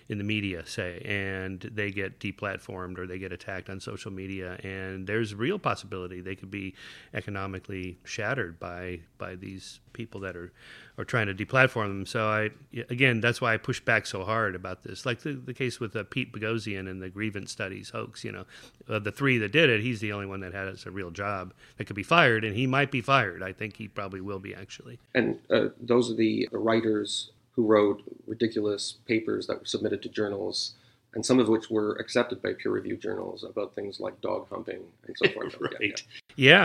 in 0.09 0.17
the 0.17 0.23
media, 0.23 0.65
say, 0.65 0.99
and 1.05 1.61
they 1.61 1.91
get 1.91 2.19
deplatformed 2.19 2.97
or 2.97 3.05
they 3.05 3.19
get 3.19 3.31
attacked 3.31 3.69
on 3.69 3.79
social 3.79 4.11
media, 4.11 4.59
and 4.63 5.05
there's 5.05 5.35
real 5.35 5.59
possibility 5.59 6.19
they 6.19 6.35
could 6.35 6.49
be 6.49 6.73
economically 7.13 7.99
shattered 8.03 8.59
by 8.59 8.99
by 9.19 9.35
these 9.35 9.79
people 9.93 10.19
that 10.21 10.35
are 10.35 10.51
are 10.97 11.05
trying 11.05 11.27
to 11.27 11.33
deplatform 11.35 11.87
them. 11.89 12.05
So 12.07 12.27
I 12.27 12.49
again, 12.89 13.21
that's 13.21 13.39
why 13.39 13.53
I 13.53 13.57
push 13.57 13.79
back 13.79 14.07
so 14.07 14.25
hard 14.25 14.55
about 14.55 14.81
this. 14.81 15.05
Like 15.05 15.21
the, 15.21 15.33
the 15.33 15.53
case 15.53 15.79
with 15.79 15.95
uh, 15.95 16.03
Pete 16.05 16.33
Boghossian 16.33 16.89
and 16.89 16.99
the 16.99 17.09
grievance 17.09 17.51
studies 17.51 17.91
hoax. 17.91 18.23
You 18.23 18.31
know, 18.31 18.45
of 18.87 19.03
the 19.03 19.11
three 19.11 19.37
that 19.37 19.51
did 19.51 19.69
it, 19.69 19.81
he's 19.81 19.99
the 19.99 20.11
only 20.11 20.25
one 20.25 20.39
that 20.39 20.55
has 20.55 20.87
a 20.87 20.91
real 20.91 21.11
job 21.11 21.53
that 21.77 21.85
could 21.85 21.95
be 21.95 22.03
fired, 22.03 22.43
and 22.43 22.55
he 22.55 22.65
might 22.65 22.89
be 22.89 23.01
fired. 23.01 23.43
I 23.43 23.53
think 23.53 23.77
he 23.77 23.87
probably 23.87 24.21
will 24.21 24.39
be 24.39 24.55
actually. 24.55 24.97
And 25.13 25.39
uh, 25.51 25.67
those 25.79 26.09
are 26.09 26.15
the 26.15 26.49
writers 26.51 27.29
who 27.59 27.65
wrote 27.65 28.01
ridiculous 28.25 28.99
papers 29.05 29.45
that 29.47 29.59
were 29.59 29.65
submitted 29.65 30.01
to 30.01 30.07
journals 30.07 30.75
and 31.13 31.25
some 31.25 31.39
of 31.39 31.49
which 31.49 31.69
were 31.69 31.97
accepted 31.99 32.41
by 32.41 32.53
peer 32.53 32.71
reviewed 32.71 33.01
journals 33.01 33.43
about 33.43 33.75
things 33.75 33.99
like 33.99 34.21
dog 34.21 34.47
humping 34.49 34.79
and 35.05 35.15
so 35.17 35.29
forth. 35.33 35.57
right. 35.59 35.73
Yeah, 35.81 35.87
yeah. 35.89 35.95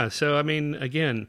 yeah, 0.04 0.08
So, 0.08 0.36
I 0.36 0.42
mean, 0.42 0.76
again, 0.76 1.26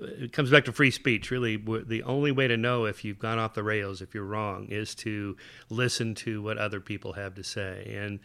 it 0.00 0.32
comes 0.32 0.50
back 0.50 0.64
to 0.64 0.72
free 0.72 0.90
speech. 0.90 1.30
Really, 1.30 1.56
the 1.56 2.02
only 2.02 2.32
way 2.32 2.48
to 2.48 2.56
know 2.56 2.86
if 2.86 3.04
you've 3.04 3.20
gone 3.20 3.38
off 3.38 3.54
the 3.54 3.62
rails, 3.62 4.02
if 4.02 4.12
you're 4.12 4.24
wrong, 4.24 4.66
is 4.70 4.96
to 4.96 5.36
listen 5.70 6.16
to 6.16 6.42
what 6.42 6.58
other 6.58 6.80
people 6.80 7.12
have 7.12 7.36
to 7.36 7.44
say. 7.44 7.96
And 7.96 8.18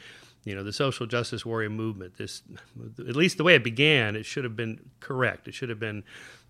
you 0.43 0.55
know, 0.55 0.63
the 0.63 0.73
social 0.73 1.05
justice 1.05 1.45
warrior 1.45 1.69
movement. 1.69 2.17
This, 2.17 2.41
at 2.99 3.15
least 3.15 3.37
the 3.37 3.43
way 3.43 3.55
it 3.55 3.63
began, 3.63 4.15
it 4.15 4.25
should 4.25 4.43
have 4.43 4.55
been 4.55 4.79
correct. 4.99 5.47
It 5.47 5.53
should 5.53 5.69
have 5.69 5.79
been, 5.79 6.03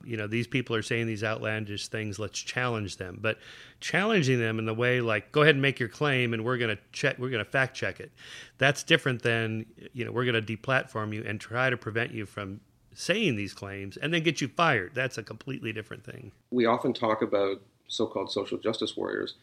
you 0.04 0.16
know, 0.16 0.28
these 0.28 0.48
people 0.48 0.76
are 0.76 0.82
saying 0.82 1.08
these 1.08 1.24
outlandish 1.24 1.88
things. 1.90 2.18
Let's 2.18 2.40
challenge 2.40 2.98
them. 2.98 3.20
But 3.22 3.38
challenging 3.82 4.40
them 4.40 4.60
in 4.60 4.66
the 4.66 4.74
way 4.74 5.02
like, 5.02 5.32
go 5.32 5.42
ahead 5.42 5.56
and 5.56 5.62
make 5.62 5.80
your 5.80 5.90
claim, 5.90 6.34
and 6.34 6.46
we're 6.46 6.58
going 6.58 6.76
to 6.76 6.82
check, 6.94 7.20
we're 7.20 7.30
going 7.30 7.44
to 7.44 7.50
fact 7.52 7.76
check 7.76 8.00
it. 8.00 8.12
That's 8.58 8.84
different 8.84 9.24
than, 9.24 9.66
you 9.94 10.06
know, 10.06 10.12
we're 10.12 10.26
going 10.26 10.42
to 10.44 10.58
deplatform 10.58 11.14
you 11.14 11.24
and 11.26 11.40
try 11.40 11.70
to 11.70 11.78
prevent 11.78 12.14
you 12.14 12.26
from 12.26 12.62
saying 12.94 13.36
these 13.36 13.54
claims 13.54 13.98
and 13.98 14.14
then 14.14 14.24
get 14.24 14.40
you 14.42 14.48
fired. 14.48 14.92
That's 14.94 15.18
a 15.18 15.24
completely 15.24 15.74
different 15.74 16.04
thing. 16.04 16.32
We 16.50 16.66
often 16.66 16.94
talk 16.94 17.22
about 17.22 17.62
so 17.88 18.08
called 18.08 18.32
social 18.32 18.58
justice 18.58 18.96
warriors. 18.96 19.36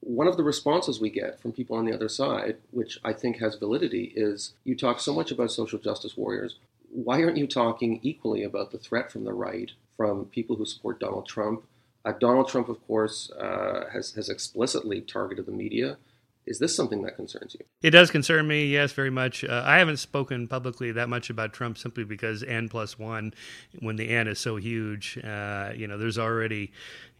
One 0.00 0.28
of 0.28 0.36
the 0.36 0.44
responses 0.44 1.00
we 1.00 1.10
get 1.10 1.40
from 1.40 1.52
people 1.52 1.76
on 1.76 1.84
the 1.84 1.92
other 1.92 2.08
side, 2.08 2.58
which 2.70 2.98
I 3.04 3.12
think 3.12 3.38
has 3.38 3.56
validity, 3.56 4.12
is 4.14 4.54
you 4.64 4.76
talk 4.76 5.00
so 5.00 5.12
much 5.12 5.30
about 5.30 5.50
social 5.50 5.78
justice 5.78 6.16
warriors. 6.16 6.56
Why 6.90 7.22
aren't 7.22 7.36
you 7.36 7.46
talking 7.46 7.98
equally 8.02 8.44
about 8.44 8.70
the 8.70 8.78
threat 8.78 9.10
from 9.10 9.24
the 9.24 9.32
right, 9.32 9.72
from 9.96 10.26
people 10.26 10.56
who 10.56 10.64
support 10.64 11.00
Donald 11.00 11.26
Trump? 11.26 11.64
Uh, 12.04 12.12
Donald 12.12 12.48
Trump, 12.48 12.68
of 12.68 12.86
course, 12.86 13.30
uh, 13.32 13.86
has, 13.92 14.12
has 14.12 14.28
explicitly 14.28 15.00
targeted 15.00 15.46
the 15.46 15.52
media. 15.52 15.96
Is 16.46 16.60
this 16.60 16.76
something 16.76 17.02
that 17.02 17.16
concerns 17.16 17.56
you? 17.58 17.66
It 17.82 17.90
does 17.90 18.12
concern 18.12 18.46
me, 18.46 18.66
yes, 18.66 18.92
very 18.92 19.10
much. 19.10 19.42
Uh, 19.42 19.64
I 19.66 19.78
haven't 19.78 19.96
spoken 19.96 20.46
publicly 20.46 20.92
that 20.92 21.08
much 21.08 21.28
about 21.28 21.52
Trump 21.52 21.76
simply 21.76 22.04
because 22.04 22.44
N 22.44 22.68
plus 22.68 22.96
one, 22.96 23.34
when 23.80 23.96
the 23.96 24.08
N 24.08 24.28
is 24.28 24.38
so 24.38 24.54
huge, 24.54 25.18
uh, 25.24 25.72
you 25.74 25.88
know, 25.88 25.98
there's 25.98 26.18
already 26.18 26.70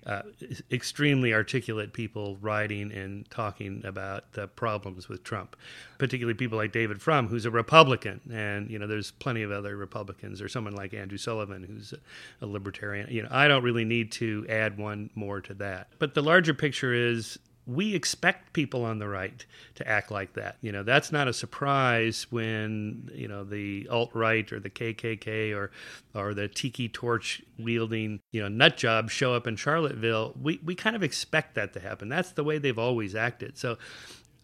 uh, 0.07 0.23
extremely 0.71 1.35
articulate 1.35 1.93
people 1.93 2.37
writing 2.41 2.93
and 2.93 3.29
talking 3.29 3.83
about 3.85 4.33
the 4.33 4.47
problems 4.47 5.09
with 5.09 5.25
Trump, 5.25 5.57
particularly 5.99 6.35
people 6.35 6.57
like 6.57 6.71
David 6.71 7.03
Frum, 7.03 7.27
who's 7.27 7.45
a 7.45 7.51
Republican, 7.51 8.21
and 8.33 8.71
you 8.71 8.79
know 8.79 8.87
there's 8.87 9.11
plenty 9.11 9.43
of 9.43 9.51
other 9.51 9.77
Republicans, 9.77 10.41
or 10.41 10.49
someone 10.49 10.75
like 10.75 10.95
Andrew 10.95 11.19
Sullivan, 11.19 11.65
who's 11.65 11.93
a 12.41 12.47
libertarian. 12.47 13.11
You 13.11 13.25
know, 13.25 13.29
I 13.33 13.49
don't 13.49 13.65
really 13.65 13.85
need 13.85 14.13
to 14.13 14.47
add 14.49 14.79
one 14.79 15.11
more 15.17 15.41
to 15.41 15.55
that. 15.55 15.89
But 15.99 16.15
the 16.15 16.23
larger 16.23 16.55
picture 16.55 16.95
is 16.95 17.39
we 17.66 17.94
expect 17.94 18.52
people 18.52 18.85
on 18.85 18.99
the 18.99 19.08
right 19.08 19.44
to 19.75 19.87
act 19.88 20.11
like 20.11 20.35
that. 20.35 20.56
You 20.62 20.70
know, 20.70 20.82
that's 20.82 21.11
not 21.11 21.26
a 21.26 21.32
surprise 21.32 22.26
when, 22.30 23.11
you 23.14 23.26
know, 23.26 23.44
the 23.44 23.88
alt 23.90 24.11
right 24.14 24.50
or 24.52 24.61
the 24.61 24.70
KKK 24.70 25.54
or 25.54 25.70
or 26.14 26.32
the 26.32 26.49
tiki 26.49 26.88
torch 26.88 27.42
wielding, 27.58 28.20
you 28.32 28.40
know, 28.40 28.49
nut 28.49 28.76
jobs 28.76 29.12
show 29.12 29.35
up 29.35 29.46
in 29.46 29.56
Charlottesville. 29.56 30.35
We 30.40 30.61
we 30.64 30.75
kind 30.75 30.94
of 30.94 31.02
expect 31.02 31.56
that 31.56 31.73
to 31.73 31.80
happen. 31.80 32.08
That's 32.08 32.30
the 32.32 32.44
way 32.44 32.58
they've 32.58 32.78
always 32.78 33.14
acted. 33.14 33.58
So 33.58 33.78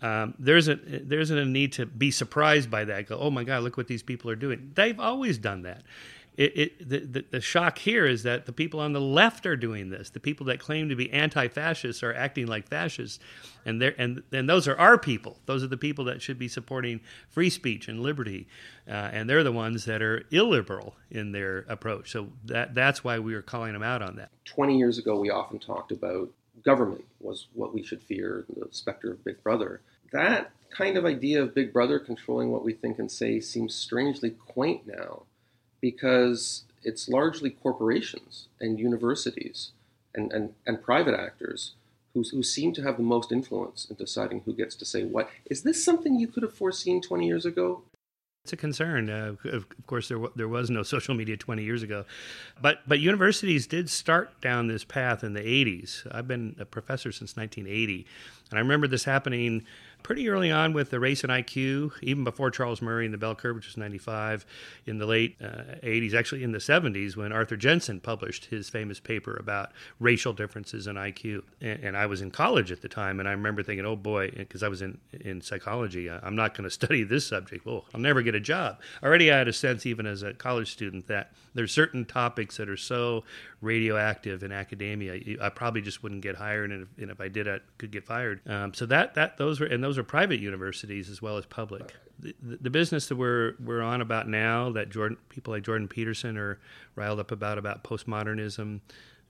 um, 0.03 0.35
there's 0.39 0.69
a 0.69 0.75
there 0.75 1.21
isn't 1.21 1.39
a 1.39 1.45
need 1.45 1.73
to 1.75 1.87
be 1.87 2.11
surprised 2.11 2.71
by 2.71 2.85
that. 2.87 3.07
Go, 3.07 3.19
oh 3.19 3.31
my 3.31 3.45
God, 3.45 3.63
look 3.63 3.77
what 3.77 3.87
these 3.87 4.03
people 4.03 4.31
are 4.31 4.37
doing. 4.37 4.73
They've 4.75 4.99
always 4.99 5.39
done 5.39 5.63
that 5.63 5.83
it, 6.37 6.59
it 6.59 6.89
the, 6.89 6.99
the, 7.01 7.25
the, 7.31 7.41
shock 7.41 7.79
here 7.79 8.07
is 8.07 8.23
that 8.23 8.47
the 8.47 8.53
people 8.53 8.81
on 8.81 8.93
the 8.93 9.01
left 9.01 9.45
are 9.45 9.57
doing 9.57 9.91
this. 9.91 10.11
The 10.11 10.21
people 10.21 10.47
that 10.47 10.61
claim 10.61 10.89
to 10.89 10.97
be 10.97 11.11
anti-fascists 11.13 12.03
are 12.03 12.15
acting 12.15 12.47
like 12.47 12.69
fascists, 12.69 13.19
and 13.67 13.83
and 13.83 14.23
and 14.33 14.49
those 14.49 14.67
are 14.67 14.77
our 14.79 14.97
people. 14.97 15.39
Those 15.45 15.63
are 15.63 15.67
the 15.67 15.77
people 15.77 16.07
that 16.07 16.23
should 16.23 16.39
be 16.39 16.49
supporting 16.49 17.01
free 17.29 17.51
speech 17.51 17.87
and 17.87 18.01
liberty, 18.01 18.49
uh, 18.89 19.11
and 19.13 19.29
they're 19.29 19.45
the 19.45 19.53
ones 19.53 19.85
that 19.85 20.01
are 20.01 20.25
illiberal 20.31 20.97
in 21.11 21.33
their 21.33 21.67
approach. 21.69 22.11
So 22.11 22.29
that 22.47 22.75
that's 22.75 23.05
why 23.05 23.19
we 23.19 23.35
are 23.35 23.43
calling 23.43 23.75
them 23.75 23.83
out 23.83 24.01
on 24.01 24.17
that. 24.17 24.31
Twenty 24.47 24.79
years 24.79 24.97
ago, 24.97 25.19
we 25.19 25.29
often 25.29 25.59
talked 25.59 25.93
about 25.93 26.31
government 26.65 27.05
was 27.21 27.49
what 27.53 27.75
we 27.75 27.83
should 27.83 28.01
fear, 28.01 28.47
the 28.49 28.69
specter 28.71 29.13
of 29.13 29.25
Big 29.25 29.43
Brother. 29.43 29.83
That 30.13 30.51
kind 30.71 30.97
of 30.97 31.05
idea 31.05 31.43
of 31.43 31.55
Big 31.55 31.75
Brother 31.75 31.99
controlling 31.99 32.51
what 32.51 32.65
we 32.65 32.73
think 32.73 32.99
and 32.99 33.11
say 33.11 33.41
seems 33.41 33.75
strangely 33.75 34.31
quaint 34.31 34.87
now 34.87 35.25
because 35.83 36.65
it's 36.83 37.11
largely 37.11 37.51
corporations 37.51 38.49
and 38.59 38.81
universities 38.81 39.73
and, 40.15 40.33
and, 40.33 40.55
and 40.67 40.83
private 40.83 41.19
actors 41.19 41.73
who, 42.15 42.23
who 42.31 42.43
seem 42.43 42.73
to 42.73 42.83
have 42.83 42.97
the 42.97 43.03
most 43.03 43.33
influence 43.33 43.87
in 43.91 43.97
deciding 43.97 44.41
who 44.41 44.55
gets 44.55 44.75
to 44.77 44.87
say 44.87 45.05
what. 45.05 45.29
Is 45.47 45.63
this 45.63 45.85
something 45.85 46.19
you 46.19 46.29
could 46.29 46.43
have 46.43 46.55
foreseen 46.55 47.03
20 47.03 47.27
years 47.27 47.45
ago? 47.45 47.83
It's 48.45 48.53
a 48.53 48.57
concern. 48.57 49.09
Uh, 49.09 49.37
of 49.53 49.67
course, 49.87 50.09
there 50.09 50.17
w- 50.17 50.33
there 50.35 50.49
was 50.49 50.69
no 50.69 50.83
social 50.83 51.15
media 51.15 51.37
20 51.37 51.63
years 51.63 51.85
ago, 51.85 52.05
but 52.61 52.81
but 52.89 52.99
universities 52.99 53.69
did 53.69 53.89
start 53.89 54.41
down 54.41 54.67
this 54.67 54.83
path 54.83 55.23
in 55.23 55.33
the 55.33 55.41
80s. 55.41 56.05
I've 56.11 56.27
been 56.27 56.57
a 56.59 56.65
professor 56.65 57.13
since 57.13 57.37
1980, 57.37 58.05
and 58.51 58.59
I 58.59 58.61
remember 58.61 58.89
this 58.89 59.05
happening 59.05 59.65
pretty 60.03 60.29
early 60.29 60.51
on 60.51 60.73
with 60.73 60.91
the 60.91 61.01
race 61.01 61.23
and 61.23 61.33
IQ, 61.33 61.93
even 62.03 62.25
before 62.25 62.51
Charles 62.51 62.83
Murray 62.83 63.05
and 63.05 63.15
the 63.15 63.19
bell 63.19 63.35
curve, 63.35 63.57
which 63.57 63.67
was 63.67 63.77
95, 63.77 64.45
in 64.87 64.99
the 64.99 65.07
late 65.07 65.37
uh, 65.43 65.77
80s, 65.83 66.15
actually 66.15 66.43
in 66.43 66.53
the 66.53 66.59
70s, 66.59 67.17
when 67.17 67.33
Arthur 67.33 67.57
Jensen 67.57 68.01
published 68.01 68.47
his 68.47 68.69
famous 68.69 69.01
paper 69.01 69.37
about 69.37 69.73
racial 70.01 70.33
differences 70.33 70.87
in 70.87 70.97
IQ. 70.97 71.43
And, 71.61 71.85
and 71.85 71.97
I 71.97 72.07
was 72.07 72.23
in 72.23 72.31
college 72.31 72.73
at 72.73 72.83
the 72.83 72.89
time, 72.89 73.21
and 73.21 73.29
I 73.29 73.33
remember 73.33 73.63
thinking, 73.63 73.87
oh 73.87 73.97
boy, 73.97 74.31
because 74.31 74.63
I 74.63 74.69
was 74.69 74.83
in, 74.83 74.99
in 75.21 75.41
psychology, 75.41 76.11
I'm 76.11 76.37
not 76.37 76.57
going 76.57 76.65
to 76.69 76.71
study 76.71 77.05
this 77.05 77.27
subject. 77.27 77.65
Well, 77.65 77.85
I'll 77.95 78.01
never 78.01 78.23
get 78.23 78.35
a 78.35 78.41
job. 78.41 78.81
Already 79.03 79.31
I 79.31 79.39
had 79.39 79.49
a 79.49 79.53
sense, 79.53 79.87
even 79.87 80.07
as 80.07 80.23
a 80.23 80.35
college 80.35 80.73
student, 80.73 81.07
that 81.09 81.33
there's 81.55 81.73
certain 81.73 82.05
topics 82.05 82.57
that 82.57 82.69
are 82.69 82.77
so 82.77 83.25
radioactive 83.63 84.43
in 84.43 84.53
academia, 84.53 85.39
I 85.41 85.49
probably 85.49 85.81
just 85.81 86.03
wouldn't 86.03 86.21
get 86.21 86.37
hired, 86.37 86.73
and 86.73 86.83
if, 86.83 86.89
and 87.01 87.11
if 87.11 87.21
I 87.21 87.29
did, 87.29 87.49
I 87.49 87.61
could 87.79 87.93
get 87.93 88.05
fired. 88.05 88.41
Um, 88.47 88.75
so 88.75 88.85
that, 88.87 89.15
that 89.15 89.39
those 89.39 89.61
were, 89.61 89.67
and 89.67 89.83
those 89.83 89.97
are 89.97 90.03
private 90.03 90.41
universities 90.41 91.09
as 91.09 91.23
well 91.23 91.39
as 91.39 91.47
public. 91.47 91.95
The, 92.19 92.35
the, 92.41 92.71
business 92.71 93.07
that 93.07 93.17
we're 93.17 93.55
we're 93.65 93.81
on 93.81 94.01
about 94.01 94.29
now, 94.29 94.71
that 94.73 94.91
Jordan 94.91 95.17
people 95.29 95.55
like 95.55 95.63
Jordan 95.63 95.89
Peterson 95.89 96.37
are 96.37 96.61
riled 96.95 97.21
up 97.21 97.31
about 97.33 97.57
about 97.57 97.83
postmodernism, 97.83 98.81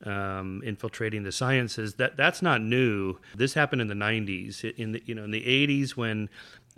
um, 0.04 0.62
infiltrating 0.64 1.22
the 1.22 1.32
sciences. 1.32 1.94
That 1.94 2.16
that's 2.16 2.42
not 2.42 2.60
new. 2.60 3.18
This 3.34 3.54
happened 3.54 3.80
in 3.80 3.88
the 3.88 3.94
'90s. 3.94 4.64
In 4.76 4.92
the 4.92 5.02
you 5.06 5.14
know 5.14 5.24
in 5.24 5.30
the 5.30 5.42
'80s 5.42 5.90
when 5.90 6.28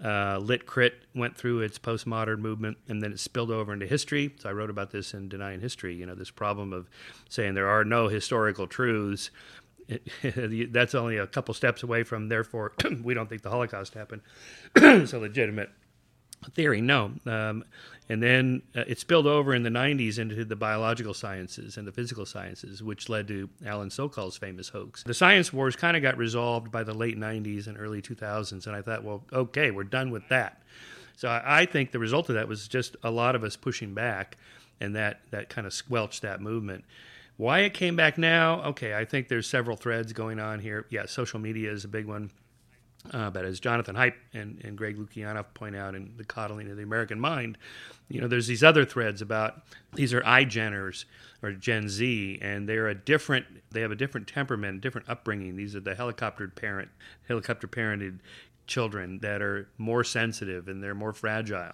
uh, 0.02 0.38
Lit 0.38 0.66
Crit 0.66 0.94
went 1.14 1.36
through 1.36 1.60
its 1.60 1.78
postmodern 1.78 2.38
movement, 2.38 2.78
and 2.88 3.02
then 3.02 3.12
it 3.12 3.20
spilled 3.20 3.50
over 3.50 3.72
into 3.72 3.86
history. 3.86 4.34
So 4.38 4.48
I 4.48 4.52
wrote 4.52 4.70
about 4.70 4.90
this 4.90 5.14
in 5.14 5.28
Denying 5.28 5.60
History. 5.60 5.94
You 5.94 6.06
know, 6.06 6.14
this 6.14 6.30
problem 6.30 6.72
of 6.72 6.88
saying 7.28 7.54
there 7.54 7.68
are 7.68 7.84
no 7.84 8.08
historical 8.08 8.66
truths, 8.66 9.30
that's 10.70 10.94
only 10.94 11.18
a 11.18 11.26
couple 11.26 11.54
steps 11.54 11.82
away 11.82 12.02
from 12.02 12.28
therefore 12.28 12.72
we 13.02 13.14
don't 13.14 13.28
think 13.28 13.42
the 13.42 13.50
holocaust 13.50 13.94
happened 13.94 14.22
it's 14.76 15.12
a 15.12 15.18
legitimate 15.18 15.70
theory 16.52 16.80
no 16.80 17.12
um, 17.26 17.64
and 18.08 18.22
then 18.22 18.62
uh, 18.76 18.84
it 18.86 18.98
spilled 18.98 19.26
over 19.26 19.54
in 19.54 19.62
the 19.62 19.70
90s 19.70 20.18
into 20.18 20.44
the 20.44 20.56
biological 20.56 21.14
sciences 21.14 21.76
and 21.76 21.86
the 21.86 21.92
physical 21.92 22.26
sciences 22.26 22.82
which 22.82 23.08
led 23.08 23.26
to 23.28 23.48
alan 23.66 23.88
sokal's 23.88 24.36
famous 24.36 24.68
hoax 24.68 25.02
the 25.04 25.14
science 25.14 25.52
wars 25.52 25.76
kind 25.76 25.96
of 25.96 26.02
got 26.02 26.16
resolved 26.16 26.70
by 26.70 26.82
the 26.82 26.94
late 26.94 27.18
90s 27.18 27.66
and 27.66 27.78
early 27.78 28.02
2000s 28.02 28.66
and 28.66 28.76
i 28.76 28.82
thought 28.82 29.04
well 29.04 29.22
okay 29.32 29.70
we're 29.70 29.84
done 29.84 30.10
with 30.10 30.28
that 30.28 30.62
so 31.16 31.28
I, 31.28 31.60
I 31.60 31.66
think 31.66 31.92
the 31.92 31.98
result 31.98 32.28
of 32.28 32.34
that 32.34 32.48
was 32.48 32.66
just 32.66 32.96
a 33.04 33.10
lot 33.10 33.36
of 33.36 33.44
us 33.44 33.56
pushing 33.56 33.94
back 33.94 34.36
and 34.80 34.96
that, 34.96 35.20
that 35.30 35.48
kind 35.48 35.64
of 35.66 35.72
squelched 35.72 36.22
that 36.22 36.40
movement 36.40 36.84
why 37.36 37.60
it 37.60 37.74
came 37.74 37.96
back 37.96 38.16
now? 38.16 38.62
Okay, 38.62 38.94
I 38.94 39.04
think 39.04 39.28
there's 39.28 39.48
several 39.48 39.76
threads 39.76 40.12
going 40.12 40.38
on 40.38 40.60
here. 40.60 40.86
Yeah, 40.90 41.06
social 41.06 41.40
media 41.40 41.72
is 41.72 41.84
a 41.84 41.88
big 41.88 42.06
one. 42.06 42.30
Uh, 43.12 43.28
but 43.30 43.44
as 43.44 43.60
Jonathan 43.60 43.96
Haidt 43.96 44.14
and, 44.32 44.60
and 44.64 44.78
Greg 44.78 44.96
Lukianoff 44.96 45.46
point 45.52 45.76
out 45.76 45.94
in 45.94 46.14
The 46.16 46.24
Coddling 46.24 46.70
of 46.70 46.76
the 46.76 46.82
American 46.82 47.20
Mind, 47.20 47.58
you 48.08 48.20
know, 48.20 48.28
there's 48.28 48.46
these 48.46 48.64
other 48.64 48.84
threads 48.84 49.20
about 49.20 49.62
these 49.92 50.14
are 50.14 50.22
iGeners 50.22 51.04
or 51.42 51.52
Gen 51.52 51.88
Z, 51.88 52.38
and 52.40 52.66
they're 52.66 52.88
a 52.88 52.94
different, 52.94 53.44
they 53.70 53.82
have 53.82 53.90
a 53.90 53.96
different 53.96 54.26
temperament, 54.26 54.80
different 54.80 55.08
upbringing. 55.08 55.54
These 55.54 55.76
are 55.76 55.80
the 55.80 55.94
helicopter 55.94 56.48
parent, 56.48 56.88
helicopter 57.28 57.68
parented 57.68 58.20
children 58.66 59.18
that 59.20 59.42
are 59.42 59.68
more 59.78 60.04
sensitive 60.04 60.68
and 60.68 60.82
they're 60.82 60.94
more 60.94 61.12
fragile 61.12 61.72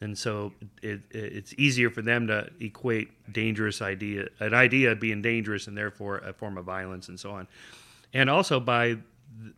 and 0.00 0.18
so 0.18 0.52
it, 0.82 1.00
it's 1.10 1.54
easier 1.58 1.88
for 1.90 2.02
them 2.02 2.26
to 2.26 2.48
equate 2.60 3.10
dangerous 3.32 3.82
idea 3.82 4.26
an 4.40 4.54
idea 4.54 4.94
being 4.96 5.22
dangerous 5.22 5.66
and 5.66 5.76
therefore 5.76 6.18
a 6.18 6.32
form 6.32 6.56
of 6.58 6.64
violence 6.64 7.08
and 7.08 7.18
so 7.18 7.30
on 7.30 7.46
and 8.12 8.28
also 8.28 8.58
by 8.58 8.96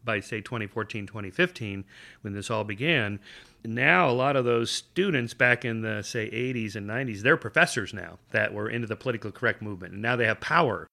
by 0.04 0.20
say 0.20 0.40
2014 0.40 1.06
2015 1.06 1.84
when 2.22 2.32
this 2.32 2.50
all 2.50 2.64
began 2.64 3.18
now 3.64 4.08
a 4.08 4.12
lot 4.12 4.36
of 4.36 4.44
those 4.44 4.70
students 4.70 5.34
back 5.34 5.64
in 5.64 5.80
the 5.80 6.02
say 6.02 6.30
80s 6.30 6.76
and 6.76 6.88
90s 6.88 7.20
they're 7.20 7.36
professors 7.36 7.94
now 7.94 8.18
that 8.30 8.52
were 8.52 8.68
into 8.68 8.86
the 8.86 8.96
political 8.96 9.32
correct 9.32 9.62
movement 9.62 9.94
and 9.94 10.02
now 10.02 10.16
they 10.16 10.26
have 10.26 10.40
power. 10.40 10.86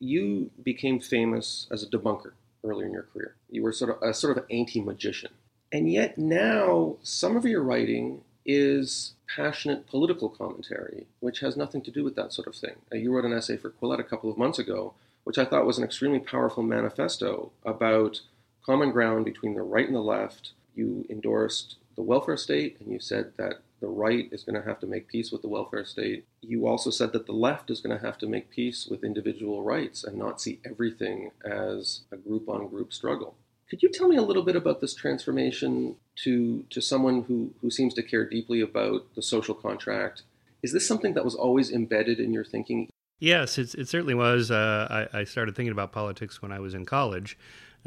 You 0.00 0.50
became 0.62 1.00
famous 1.00 1.66
as 1.70 1.82
a 1.82 1.86
debunker 1.86 2.32
earlier 2.64 2.86
in 2.86 2.92
your 2.92 3.06
career. 3.12 3.34
You 3.50 3.62
were 3.62 3.72
sort 3.72 3.90
of 3.90 4.02
a 4.02 4.14
sort 4.14 4.36
of 4.36 4.44
anti-magician. 4.50 5.30
And 5.72 5.90
yet 5.90 6.18
now 6.18 6.96
some 7.02 7.36
of 7.36 7.44
your 7.44 7.62
writing 7.62 8.22
is 8.44 9.12
passionate 9.36 9.86
political 9.86 10.28
commentary, 10.28 11.06
which 11.20 11.40
has 11.40 11.56
nothing 11.56 11.82
to 11.82 11.90
do 11.90 12.02
with 12.02 12.16
that 12.16 12.32
sort 12.32 12.48
of 12.48 12.56
thing. 12.56 12.76
You 12.92 13.12
wrote 13.12 13.26
an 13.26 13.32
essay 13.32 13.56
for 13.56 13.70
Quillette 13.70 14.00
a 14.00 14.04
couple 14.04 14.30
of 14.30 14.38
months 14.38 14.58
ago, 14.58 14.94
which 15.28 15.36
I 15.36 15.44
thought 15.44 15.66
was 15.66 15.76
an 15.76 15.84
extremely 15.84 16.20
powerful 16.20 16.62
manifesto 16.62 17.52
about 17.62 18.22
common 18.64 18.92
ground 18.92 19.26
between 19.26 19.52
the 19.52 19.60
right 19.60 19.86
and 19.86 19.94
the 19.94 20.00
left. 20.00 20.52
You 20.74 21.04
endorsed 21.10 21.76
the 21.96 22.02
welfare 22.02 22.38
state, 22.38 22.78
and 22.80 22.90
you 22.90 22.98
said 22.98 23.32
that 23.36 23.60
the 23.82 23.88
right 23.88 24.30
is 24.32 24.42
going 24.42 24.54
to 24.54 24.66
have 24.66 24.80
to 24.80 24.86
make 24.86 25.06
peace 25.06 25.30
with 25.30 25.42
the 25.42 25.48
welfare 25.48 25.84
state. 25.84 26.24
You 26.40 26.66
also 26.66 26.88
said 26.88 27.12
that 27.12 27.26
the 27.26 27.34
left 27.34 27.68
is 27.68 27.82
going 27.82 27.94
to 27.94 28.02
have 28.02 28.16
to 28.20 28.26
make 28.26 28.48
peace 28.48 28.86
with 28.86 29.04
individual 29.04 29.62
rights 29.62 30.02
and 30.02 30.16
not 30.16 30.40
see 30.40 30.60
everything 30.64 31.30
as 31.44 32.00
a 32.10 32.16
group 32.16 32.48
on 32.48 32.66
group 32.68 32.94
struggle. 32.94 33.34
Could 33.68 33.82
you 33.82 33.90
tell 33.90 34.08
me 34.08 34.16
a 34.16 34.22
little 34.22 34.44
bit 34.44 34.56
about 34.56 34.80
this 34.80 34.94
transformation 34.94 35.96
to 36.24 36.64
to 36.70 36.80
someone 36.80 37.24
who 37.24 37.52
who 37.60 37.70
seems 37.70 37.92
to 37.94 38.02
care 38.02 38.26
deeply 38.26 38.62
about 38.62 39.14
the 39.14 39.20
social 39.20 39.54
contract? 39.54 40.22
Is 40.62 40.72
this 40.72 40.88
something 40.88 41.12
that 41.12 41.24
was 41.26 41.34
always 41.34 41.70
embedded 41.70 42.18
in 42.18 42.32
your 42.32 42.46
thinking? 42.46 42.88
Yes, 43.18 43.58
it, 43.58 43.74
it 43.74 43.88
certainly 43.88 44.14
was. 44.14 44.50
Uh, 44.50 45.06
I, 45.12 45.20
I, 45.20 45.24
started 45.24 45.56
thinking 45.56 45.72
about 45.72 45.92
politics 45.92 46.40
when 46.40 46.52
I 46.52 46.60
was 46.60 46.74
in 46.74 46.84
college. 46.86 47.36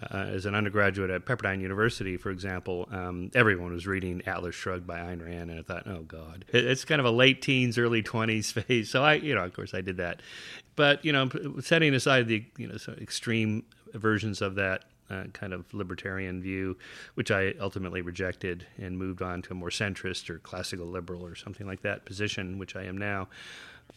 Uh, 0.01 0.17
as 0.17 0.45
an 0.45 0.55
undergraduate 0.55 1.09
at 1.09 1.25
Pepperdine 1.25 1.59
University, 1.61 2.15
for 2.15 2.31
example, 2.31 2.87
um, 2.91 3.29
everyone 3.35 3.73
was 3.73 3.85
reading 3.85 4.21
Atlas 4.25 4.55
Shrugged 4.55 4.87
by 4.87 4.97
Ayn 4.99 5.23
Rand, 5.23 5.51
and 5.51 5.59
I 5.59 5.63
thought, 5.63 5.85
oh 5.85 6.03
God, 6.03 6.45
it, 6.47 6.65
it's 6.65 6.85
kind 6.85 6.99
of 6.99 7.05
a 7.05 7.11
late 7.11 7.41
teens, 7.41 7.77
early 7.77 8.01
twenties 8.01 8.51
phase. 8.53 8.89
So 8.89 9.03
I, 9.03 9.15
you 9.15 9.35
know, 9.35 9.43
of 9.43 9.53
course, 9.53 9.73
I 9.73 9.81
did 9.81 9.97
that. 9.97 10.21
But 10.75 11.03
you 11.03 11.11
know, 11.11 11.29
setting 11.59 11.93
aside 11.93 12.27
the 12.27 12.43
you 12.57 12.67
know 12.67 12.77
extreme 12.99 13.63
versions 13.93 14.41
of 14.41 14.55
that 14.55 14.85
uh, 15.09 15.25
kind 15.33 15.53
of 15.53 15.71
libertarian 15.73 16.41
view, 16.41 16.77
which 17.15 17.29
I 17.29 17.53
ultimately 17.59 18.01
rejected 18.01 18.65
and 18.77 18.97
moved 18.97 19.21
on 19.21 19.41
to 19.43 19.51
a 19.51 19.55
more 19.55 19.69
centrist 19.69 20.29
or 20.29 20.39
classical 20.39 20.87
liberal 20.87 21.23
or 21.23 21.35
something 21.35 21.67
like 21.67 21.81
that 21.81 22.05
position, 22.05 22.57
which 22.57 22.75
I 22.75 22.83
am 22.85 22.97
now 22.97 23.27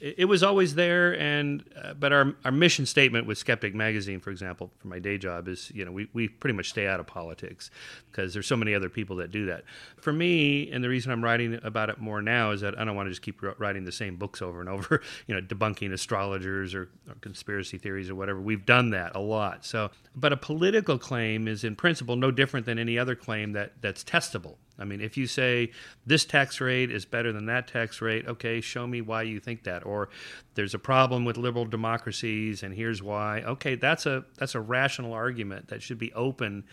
it, 0.01 0.27
was 0.27 0.43
always 0.43 0.75
there 0.75 1.19
and 1.19 1.65
uh, 1.83 1.95
but 1.95 2.13
our 2.13 2.35
our 2.45 2.53
mission 2.53 2.87
statement 2.87 3.27
with 3.27 3.39
skeptic 3.39 3.75
magazine 3.75 4.21
for 4.21 4.31
example 4.31 4.71
for 4.79 4.89
my 4.89 4.99
day 4.99 5.19
job 5.19 5.49
is 5.49 5.71
you 5.75 5.85
know 5.85 5.93
we, 5.93 6.09
we 6.13 6.29
pretty 6.29 6.55
much 6.55 6.71
stay 6.71 6.87
out 6.87 7.01
of 7.01 7.07
politics 7.07 7.71
because 8.11 8.33
there's 8.33 8.47
so 8.47 8.57
many 8.57 8.75
other 8.75 8.89
people 8.89 9.17
that 9.17 9.31
do 9.31 9.47
that. 9.47 9.65
For 9.97 10.13
me 10.13 10.71
and 10.71 10.83
the 10.83 10.89
reason 10.89 11.13
i'm 11.13 11.23
writing 11.23 11.59
about 11.63 11.91
it 11.91 11.99
more 11.99 12.23
now 12.23 12.51
is 12.51 12.61
that 12.61 12.79
i 12.79 12.85
don't 12.85 12.97
want 12.97 13.07
to 13.07 13.11
just 13.11 13.23
keep 13.23 13.41
writing 13.59 13.85
the 13.85 13.93
same 13.93 14.17
books 14.17 14.43
over 14.43 14.61
and 14.61 14.69
over 14.69 15.01
you 15.27 15.35
know 15.35 15.41
debunking 15.41 15.93
astrologers 15.93 16.75
or, 16.75 16.89
or 17.09 17.15
conspiracy 17.21 17.79
theories 17.79 18.11
or 18.11 18.15
whatever. 18.15 18.41
We've 18.41 18.65
done 18.65 18.91
that 18.91 19.15
a 19.15 19.21
lot. 19.21 19.65
So 19.65 19.91
but 20.15 20.33
a 20.33 20.37
political 20.37 20.99
claim 20.99 21.49
is 21.49 21.65
in 21.65 21.77
principle 21.77 22.17
no 22.17 22.31
different 22.31 22.67
than 22.67 22.79
any 22.79 22.99
other 22.99 23.15
claim 23.15 23.53
that 23.53 23.73
that's 23.81 24.05
testable 24.05 24.57
I 24.79 24.85
mean, 24.85 25.01
if 25.01 25.17
you 25.17 25.27
say 25.27 25.71
this 26.05 26.25
tax 26.25 26.61
rate 26.61 26.91
is 26.91 27.05
better 27.05 27.33
than 27.33 27.47
that 27.47 27.69
tax 27.69 28.01
rate, 28.01 28.27
okay, 28.27 28.61
show 28.61 28.87
me 28.87 29.01
why 29.01 29.23
you 29.23 29.39
think 29.39 29.65
that. 29.65 29.87
Or 29.87 30.09
there's 30.55 30.75
a 30.75 30.79
problem 30.79 31.25
with 31.25 31.37
liberal 31.37 31.65
democracies, 31.65 32.63
and 32.63 32.75
here's 32.75 33.03
why. 33.03 33.43
Okay, 33.43 33.77
that's 33.77 34.07
a 34.07 34.25
that's 34.37 34.55
a 34.55 34.61
rational 34.61 35.13
argument 35.13 35.69
that 35.69 35.83
should 35.83 35.99
be 35.99 36.13
open 36.15 36.65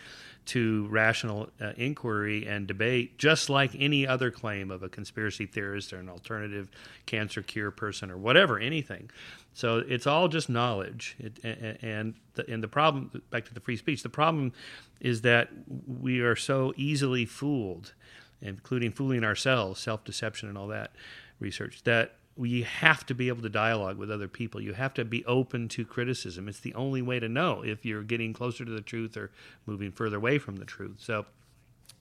to 0.44 0.86
rational 0.88 1.48
uh, 1.60 1.72
inquiry 1.76 2.46
and 2.46 2.66
debate, 2.66 3.18
just 3.18 3.48
like 3.48 3.70
any 3.78 4.06
other 4.06 4.30
claim 4.30 4.70
of 4.70 4.82
a 4.82 4.88
conspiracy 4.88 5.46
theorist 5.46 5.92
or 5.92 5.98
an 5.98 6.08
alternative 6.08 6.68
cancer 7.06 7.42
cure 7.42 7.70
person 7.70 8.10
or 8.10 8.16
whatever, 8.16 8.58
anything. 8.58 9.10
So 9.54 9.78
it's 9.86 10.06
all 10.06 10.28
just 10.28 10.48
knowledge, 10.48 11.16
it, 11.18 11.38
and 11.82 12.14
the, 12.34 12.50
and 12.50 12.62
the 12.62 12.68
problem 12.68 13.22
back 13.30 13.44
to 13.46 13.54
the 13.54 13.60
free 13.60 13.76
speech. 13.76 14.02
The 14.02 14.08
problem 14.08 14.52
is 15.00 15.20
that 15.22 15.50
we 15.86 16.20
are 16.20 16.36
so 16.36 16.72
easily 16.76 17.26
fooled, 17.26 17.92
including 18.40 18.92
fooling 18.92 19.24
ourselves, 19.24 19.80
self 19.80 20.04
deception, 20.04 20.48
and 20.48 20.56
all 20.56 20.68
that 20.68 20.92
research 21.38 21.82
that 21.84 22.14
we 22.36 22.62
have 22.62 23.04
to 23.06 23.14
be 23.14 23.28
able 23.28 23.42
to 23.42 23.48
dialogue 23.48 23.98
with 23.98 24.10
other 24.10 24.28
people. 24.28 24.60
You 24.60 24.72
have 24.72 24.94
to 24.94 25.04
be 25.04 25.24
open 25.26 25.68
to 25.70 25.84
criticism. 25.84 26.48
It's 26.48 26.60
the 26.60 26.74
only 26.74 27.02
way 27.02 27.20
to 27.20 27.28
know 27.28 27.62
if 27.62 27.84
you're 27.84 28.02
getting 28.02 28.32
closer 28.32 28.64
to 28.64 28.70
the 28.70 28.80
truth 28.80 29.16
or 29.16 29.30
moving 29.66 29.92
further 29.92 30.16
away 30.16 30.38
from 30.38 30.56
the 30.56 30.64
truth. 30.64 30.96
So 30.98 31.26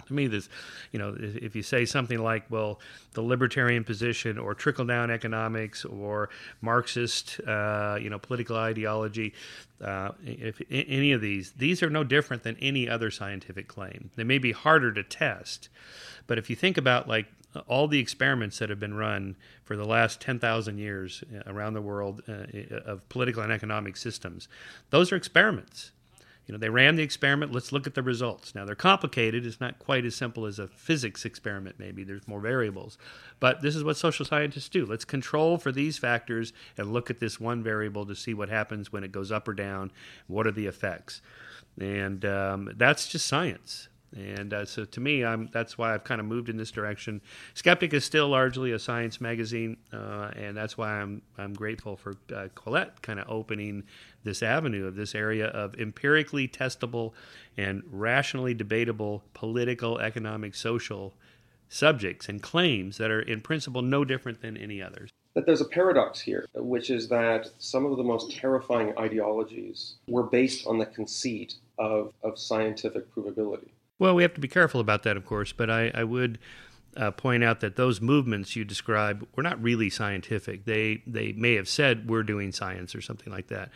to 0.08 0.13
me 0.13 0.28
this 0.28 0.50
you 0.91 1.00
know 1.00 1.15
if 1.20 1.56
you 1.56 1.63
say 1.63 1.86
something 1.86 2.20
like 2.20 2.44
well 2.50 2.80
the 3.13 3.22
libertarian 3.22 3.84
position 3.84 4.38
or 4.38 4.54
trickle 4.54 4.86
down 4.86 5.10
economics 5.12 5.86
or 5.86 6.30
marxist 6.62 7.39
uh, 7.48 7.98
you 8.02 8.10
know 8.10 8.20
political 8.20 8.56
ideology 8.56 9.34
uh, 9.84 10.10
if 10.26 10.62
any 10.70 11.12
of 11.12 11.22
these 11.22 11.52
these 11.52 11.82
are 11.82 11.89
no 11.89 12.04
different 12.04 12.44
than 12.44 12.58
any 12.58 12.89
other 12.89 13.12
scientific 13.12 13.67
claim 13.67 14.10
they 14.15 14.24
may 14.24 14.38
be 14.38 14.52
harder 14.52 14.91
to 14.91 15.04
test 15.04 15.70
but 16.28 16.38
if 16.38 16.50
you 16.50 16.56
think 16.56 16.78
about 16.78 17.08
like 17.08 17.28
all 17.67 17.87
the 17.87 17.99
experiments 17.99 18.59
that 18.59 18.69
have 18.69 18.79
been 18.79 18.93
run 18.93 19.35
for 19.63 19.75
the 19.75 19.85
last 19.85 20.21
10,000 20.21 20.77
years 20.77 21.23
uh, 21.33 21.51
around 21.51 21.73
the 21.73 21.81
world 21.81 22.21
uh, 22.27 22.75
of 22.85 23.07
political 23.09 23.43
and 23.43 23.51
economic 23.51 23.97
systems 23.97 24.47
those 24.89 25.11
are 25.11 25.15
experiments 25.15 25.91
you 26.51 26.53
know, 26.53 26.59
they 26.59 26.69
ran 26.69 26.95
the 26.95 27.03
experiment. 27.03 27.53
Let's 27.53 27.71
look 27.71 27.85
at 27.85 27.93
the 27.93 28.01
results. 28.01 28.55
Now 28.55 28.65
they're 28.65 28.75
complicated. 28.75 29.45
It's 29.45 29.61
not 29.61 29.79
quite 29.79 30.05
as 30.05 30.15
simple 30.15 30.45
as 30.45 30.59
a 30.59 30.67
physics 30.67 31.23
experiment. 31.23 31.77
Maybe 31.77 32.03
there's 32.03 32.27
more 32.27 32.41
variables, 32.41 32.97
but 33.39 33.61
this 33.61 33.75
is 33.75 33.83
what 33.83 33.95
social 33.95 34.25
scientists 34.25 34.67
do. 34.67 34.85
Let's 34.85 35.05
control 35.05 35.57
for 35.57 35.71
these 35.71 35.97
factors 35.97 36.51
and 36.77 36.91
look 36.91 37.09
at 37.09 37.19
this 37.19 37.39
one 37.39 37.63
variable 37.63 38.05
to 38.05 38.15
see 38.15 38.33
what 38.33 38.49
happens 38.49 38.91
when 38.91 39.03
it 39.03 39.11
goes 39.11 39.31
up 39.31 39.47
or 39.47 39.53
down. 39.53 39.91
What 40.27 40.47
are 40.47 40.51
the 40.51 40.65
effects? 40.65 41.21
And 41.79 42.25
um, 42.25 42.73
that's 42.75 43.07
just 43.07 43.27
science. 43.27 43.87
And 44.15 44.54
uh, 44.54 44.65
so 44.65 44.84
to 44.86 45.00
me, 45.00 45.24
I'm, 45.24 45.50
that's 45.54 45.78
why 45.78 45.93
I've 45.93 46.04
kind 46.04 46.19
of 46.19 46.28
moved 46.28 46.50
in 46.50 46.58
this 46.58 46.71
direction. 46.71 47.21
Skeptic 47.54 47.93
is 47.93 48.04
still 48.04 48.28
largely 48.28 48.71
a 48.74 48.80
science 48.80 49.21
magazine, 49.21 49.78
uh, 49.93 50.32
and 50.36 50.56
that's 50.56 50.78
why 50.78 51.00
I'm, 51.00 51.21
I'm 51.38 51.54
grateful 51.54 51.95
for 51.95 52.12
uh, 52.34 52.50
Quillette 52.56 53.02
kind 53.02 53.19
of 53.19 53.30
opening 53.30 53.84
this 54.24 54.43
avenue 54.43 54.86
of 54.86 54.95
this 54.95 55.15
area 55.15 55.47
of 55.47 55.76
empirically 55.80 56.47
testable 56.47 57.13
and 57.58 57.84
rationally 57.89 58.54
debatable 58.54 59.24
political, 59.34 60.00
economic, 60.00 60.56
social 60.56 61.13
subjects 61.69 62.28
and 62.28 62.41
claims 62.41 62.97
that 62.97 63.10
are 63.10 63.21
in 63.21 63.39
principle 63.39 63.82
no 63.82 64.04
different 64.04 64.41
than 64.41 64.58
any 64.58 64.82
others. 64.82 65.10
But 65.34 65.45
there's 65.45 65.62
a 65.62 65.65
paradox 65.65 66.19
here, 66.19 66.45
which 66.54 66.89
is 66.89 67.08
that 67.08 67.50
some 67.58 67.86
of 67.86 67.95
the 67.95 68.04
most 68.04 68.32
terrifying 68.32 68.93
ideologies 68.97 69.95
were 70.08 70.24
based 70.24 70.67
on 70.67 70.78
the 70.78 70.86
conceit 70.86 71.56
of, 71.80 72.13
of 72.21 72.38
scientific 72.38 73.13
provability. 73.15 73.69
Well, 74.01 74.15
we 74.15 74.23
have 74.23 74.33
to 74.33 74.41
be 74.41 74.47
careful 74.47 74.81
about 74.81 75.03
that, 75.03 75.15
of 75.15 75.27
course, 75.27 75.53
but 75.53 75.69
I, 75.69 75.91
I 75.93 76.03
would 76.03 76.39
uh, 76.97 77.12
point 77.12 77.43
out 77.43 77.62
that 77.62 77.75
those 77.75 78.01
movements 78.01 78.56
you 78.56 78.65
describe 78.65 79.25
were 79.36 79.43
not 79.43 79.62
really 79.62 79.89
scientific. 79.89 80.65
They 80.65 81.01
they 81.08 81.32
may 81.34 81.56
have 81.56 81.69
said 81.69 82.10
we're 82.10 82.23
doing 82.23 82.51
science 82.51 82.95
or 82.95 83.01
something 83.01 83.32
like 83.32 83.47
that, 83.47 83.69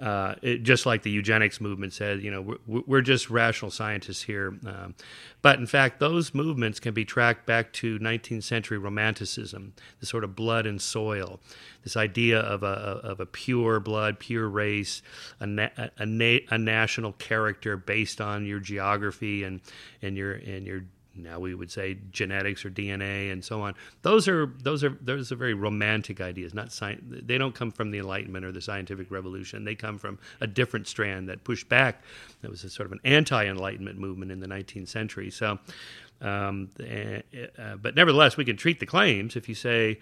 uh, 0.00 0.34
it, 0.42 0.62
just 0.64 0.86
like 0.86 1.02
the 1.02 1.10
eugenics 1.10 1.60
movement 1.60 1.92
said, 1.92 2.20
you 2.20 2.30
know, 2.30 2.56
we're, 2.66 2.82
we're 2.86 3.00
just 3.00 3.30
rational 3.30 3.70
scientists 3.70 4.22
here. 4.22 4.58
Um, 4.66 4.94
but 5.40 5.60
in 5.60 5.66
fact, 5.66 6.00
those 6.00 6.34
movements 6.34 6.80
can 6.80 6.94
be 6.94 7.04
tracked 7.04 7.46
back 7.46 7.72
to 7.74 7.98
19th 8.00 8.42
century 8.42 8.78
Romanticism, 8.78 9.74
the 10.00 10.06
sort 10.06 10.24
of 10.24 10.34
blood 10.34 10.66
and 10.66 10.82
soil, 10.82 11.38
this 11.84 11.96
idea 11.96 12.40
of 12.40 12.64
a, 12.64 12.66
of 12.66 13.20
a 13.20 13.26
pure 13.26 13.78
blood, 13.78 14.18
pure 14.18 14.48
race, 14.48 15.00
a, 15.38 15.46
na- 15.46 15.68
a, 15.96 16.06
na- 16.06 16.44
a 16.50 16.58
national 16.58 17.12
character 17.12 17.76
based 17.76 18.20
on 18.20 18.46
your 18.46 18.58
geography 18.58 19.44
and, 19.44 19.60
and 20.02 20.16
your 20.16 20.32
and 20.32 20.66
your 20.66 20.84
now 21.16 21.38
we 21.38 21.54
would 21.54 21.70
say 21.70 21.98
genetics 22.10 22.64
or 22.64 22.70
DNA 22.70 23.32
and 23.32 23.44
so 23.44 23.62
on. 23.62 23.74
Those 24.02 24.28
are 24.28 24.46
those 24.62 24.82
are 24.82 24.96
those 25.00 25.30
are 25.30 25.36
very 25.36 25.54
romantic 25.54 26.20
ideas. 26.20 26.54
Not 26.54 26.72
science. 26.72 27.02
They 27.06 27.38
don't 27.38 27.54
come 27.54 27.70
from 27.70 27.90
the 27.90 27.98
Enlightenment 27.98 28.44
or 28.44 28.52
the 28.52 28.60
scientific 28.60 29.10
revolution. 29.10 29.64
They 29.64 29.74
come 29.74 29.98
from 29.98 30.18
a 30.40 30.46
different 30.46 30.88
strand 30.88 31.28
that 31.28 31.44
pushed 31.44 31.68
back. 31.68 32.02
That 32.42 32.50
was 32.50 32.64
a 32.64 32.70
sort 32.70 32.86
of 32.86 32.92
an 32.92 33.00
anti-Enlightenment 33.04 33.98
movement 33.98 34.32
in 34.32 34.40
the 34.40 34.48
19th 34.48 34.88
century. 34.88 35.30
So, 35.30 35.58
um, 36.20 36.70
uh, 36.80 37.76
but 37.76 37.94
nevertheless, 37.94 38.36
we 38.36 38.44
can 38.44 38.56
treat 38.56 38.80
the 38.80 38.86
claims. 38.86 39.36
If 39.36 39.48
you 39.48 39.54
say, 39.54 40.00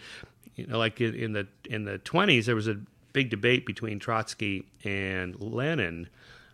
you 0.56 0.66
know, 0.66 0.78
like 0.78 1.00
in 1.00 1.32
the 1.32 1.46
in 1.68 1.84
the 1.84 1.98
20s, 1.98 2.46
there 2.46 2.56
was 2.56 2.68
a 2.68 2.78
big 3.12 3.30
debate 3.30 3.66
between 3.66 3.98
Trotsky 3.98 4.66
and 4.84 5.38
Lenin 5.40 6.08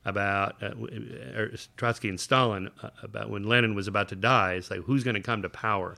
about 0.08 0.62
uh, 0.62 0.70
Trotsky 1.76 2.08
and 2.08 2.18
Stalin 2.18 2.70
uh, 2.82 2.90
about 3.02 3.30
when 3.30 3.44
Lenin 3.44 3.74
was 3.74 3.86
about 3.86 4.08
to 4.08 4.16
die. 4.16 4.54
It's 4.54 4.70
like 4.70 4.80
who's 4.80 5.04
going 5.04 5.14
to 5.14 5.20
come 5.20 5.42
to 5.42 5.48
power, 5.48 5.96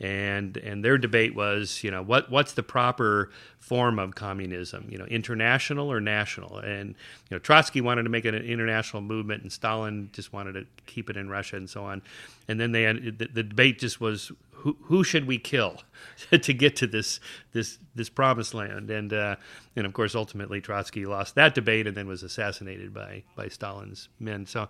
and 0.00 0.56
and 0.58 0.84
their 0.84 0.98
debate 0.98 1.34
was 1.34 1.82
you 1.82 1.90
know 1.90 2.02
what 2.02 2.30
what's 2.30 2.52
the 2.52 2.62
proper 2.62 3.30
form 3.58 3.98
of 3.98 4.14
communism? 4.14 4.86
You 4.90 4.98
know 4.98 5.06
international 5.06 5.90
or 5.90 6.00
national? 6.00 6.58
And 6.58 6.90
you 7.30 7.34
know 7.34 7.38
Trotsky 7.38 7.80
wanted 7.80 8.04
to 8.04 8.10
make 8.10 8.24
it 8.24 8.34
an 8.34 8.44
international 8.44 9.02
movement 9.02 9.42
and 9.42 9.52
Stalin 9.52 10.10
just 10.12 10.32
wanted 10.32 10.52
to 10.52 10.66
keep 10.86 11.10
it 11.10 11.16
in 11.16 11.28
Russia 11.28 11.56
and 11.56 11.68
so 11.68 11.84
on 11.84 12.02
and 12.48 12.60
then 12.60 12.72
they 12.72 12.84
the, 12.92 13.28
the 13.32 13.42
debate 13.42 13.78
just 13.78 14.00
was 14.00 14.32
who, 14.66 14.76
who 14.82 15.04
should 15.04 15.26
we 15.26 15.38
kill 15.38 15.82
to 16.30 16.52
get 16.52 16.74
to 16.76 16.86
this 16.86 17.20
this 17.52 17.78
this 17.94 18.08
promised 18.08 18.54
land? 18.54 18.90
And 18.90 19.12
uh, 19.12 19.36
and 19.76 19.86
of 19.86 19.92
course, 19.92 20.14
ultimately 20.14 20.60
Trotsky 20.60 21.06
lost 21.06 21.34
that 21.36 21.54
debate 21.54 21.86
and 21.86 21.96
then 21.96 22.08
was 22.08 22.22
assassinated 22.22 22.92
by 22.92 23.22
by 23.36 23.48
Stalin's 23.48 24.08
men. 24.18 24.46
So 24.46 24.68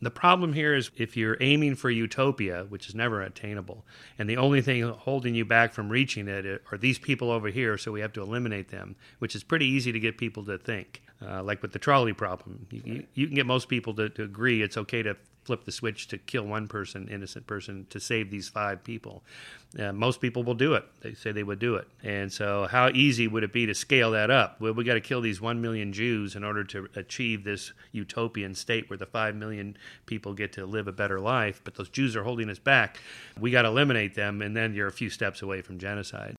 the 0.00 0.10
problem 0.10 0.52
here 0.52 0.74
is 0.74 0.90
if 0.96 1.16
you're 1.16 1.36
aiming 1.40 1.74
for 1.76 1.90
utopia, 1.90 2.64
which 2.68 2.88
is 2.88 2.94
never 2.94 3.20
attainable, 3.20 3.84
and 4.18 4.28
the 4.30 4.36
only 4.36 4.62
thing 4.62 4.82
holding 4.82 5.34
you 5.34 5.44
back 5.44 5.74
from 5.74 5.90
reaching 5.90 6.28
it 6.28 6.62
are 6.72 6.78
these 6.78 6.98
people 6.98 7.30
over 7.30 7.48
here, 7.48 7.76
so 7.76 7.92
we 7.92 8.00
have 8.00 8.12
to 8.14 8.22
eliminate 8.22 8.68
them, 8.68 8.96
which 9.18 9.34
is 9.34 9.44
pretty 9.44 9.66
easy 9.66 9.92
to 9.92 10.00
get 10.00 10.16
people 10.16 10.44
to 10.44 10.56
think. 10.56 11.02
Uh, 11.22 11.42
like 11.42 11.62
with 11.62 11.72
the 11.72 11.78
trolley 11.78 12.12
problem, 12.12 12.66
you, 12.70 12.82
you, 12.84 13.06
you 13.14 13.26
can 13.26 13.36
get 13.36 13.46
most 13.46 13.68
people 13.68 13.94
to, 13.94 14.08
to 14.10 14.22
agree 14.22 14.62
it's 14.62 14.76
okay 14.76 15.02
to 15.02 15.16
flip 15.44 15.64
the 15.64 15.72
switch 15.72 16.08
to 16.08 16.18
kill 16.18 16.44
one 16.44 16.66
person, 16.68 17.08
innocent 17.08 17.46
person, 17.46 17.86
to 17.90 18.00
save 18.00 18.30
these 18.30 18.48
five 18.48 18.82
people. 18.82 19.22
Uh, 19.78 19.92
most 19.92 20.20
people 20.20 20.42
will 20.42 20.54
do 20.54 20.74
it. 20.74 20.84
They 21.00 21.14
say 21.14 21.32
they 21.32 21.42
would 21.42 21.58
do 21.58 21.74
it. 21.74 21.88
And 22.02 22.32
so, 22.32 22.66
how 22.70 22.90
easy 22.90 23.26
would 23.26 23.42
it 23.42 23.52
be 23.52 23.66
to 23.66 23.74
scale 23.74 24.12
that 24.12 24.30
up? 24.30 24.60
Well, 24.60 24.72
we 24.72 24.84
got 24.84 24.94
to 24.94 25.00
kill 25.00 25.20
these 25.20 25.40
one 25.40 25.60
million 25.60 25.92
Jews 25.92 26.36
in 26.36 26.44
order 26.44 26.64
to 26.64 26.88
achieve 26.94 27.44
this 27.44 27.72
utopian 27.92 28.54
state 28.54 28.88
where 28.88 28.96
the 28.96 29.06
five 29.06 29.34
million 29.34 29.76
people 30.06 30.32
get 30.32 30.52
to 30.54 30.66
live 30.66 30.88
a 30.88 30.92
better 30.92 31.20
life. 31.20 31.60
But 31.64 31.74
those 31.74 31.88
Jews 31.88 32.14
are 32.16 32.22
holding 32.22 32.48
us 32.48 32.58
back. 32.58 32.98
We 33.38 33.50
got 33.50 33.62
to 33.62 33.68
eliminate 33.68 34.14
them, 34.14 34.42
and 34.42 34.56
then 34.56 34.74
you're 34.74 34.88
a 34.88 34.92
few 34.92 35.10
steps 35.10 35.42
away 35.42 35.60
from 35.60 35.78
genocide. 35.78 36.36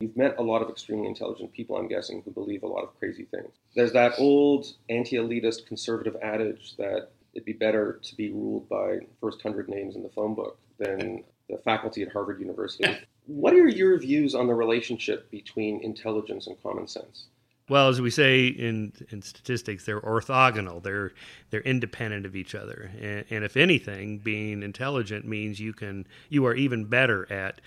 You've 0.00 0.16
met 0.16 0.34
a 0.38 0.42
lot 0.42 0.62
of 0.62 0.68
extremely 0.68 1.06
intelligent 1.06 1.52
people, 1.52 1.76
I'm 1.76 1.86
guessing, 1.86 2.22
who 2.24 2.32
believe 2.32 2.64
a 2.64 2.66
lot 2.66 2.82
of 2.82 2.98
crazy 2.98 3.24
things. 3.30 3.54
There's 3.76 3.92
that 3.92 4.14
old 4.18 4.66
anti 4.88 5.16
elitist 5.16 5.66
conservative 5.66 6.16
adage 6.20 6.76
that 6.76 7.10
it'd 7.34 7.44
be 7.44 7.52
better 7.52 8.00
to 8.02 8.14
be 8.16 8.30
ruled 8.30 8.68
by 8.68 8.98
first 9.20 9.42
hundred 9.42 9.68
names 9.68 9.96
in 9.96 10.02
the 10.02 10.08
phone 10.10 10.34
book 10.34 10.58
than 10.78 11.24
the 11.48 11.58
faculty 11.58 12.02
at 12.02 12.12
Harvard 12.12 12.40
University. 12.40 12.96
what 13.26 13.52
are 13.54 13.68
your 13.68 13.98
views 13.98 14.34
on 14.34 14.46
the 14.46 14.54
relationship 14.54 15.30
between 15.30 15.82
intelligence 15.82 16.46
and 16.46 16.60
common 16.62 16.86
sense? 16.86 17.26
Well, 17.68 17.88
as 17.88 18.00
we 18.00 18.10
say 18.10 18.48
in, 18.48 18.92
in 19.10 19.22
statistics, 19.22 19.84
they're 19.84 20.00
orthogonal. 20.00 20.82
They're 20.82 21.12
they're 21.50 21.60
independent 21.60 22.26
of 22.26 22.34
each 22.34 22.54
other. 22.54 22.90
And, 23.00 23.24
and 23.30 23.44
if 23.44 23.56
anything, 23.56 24.18
being 24.18 24.62
intelligent 24.62 25.26
means 25.26 25.60
you 25.60 25.72
can 25.72 26.06
you 26.28 26.44
are 26.46 26.54
even 26.54 26.84
better 26.84 27.30
at 27.32 27.60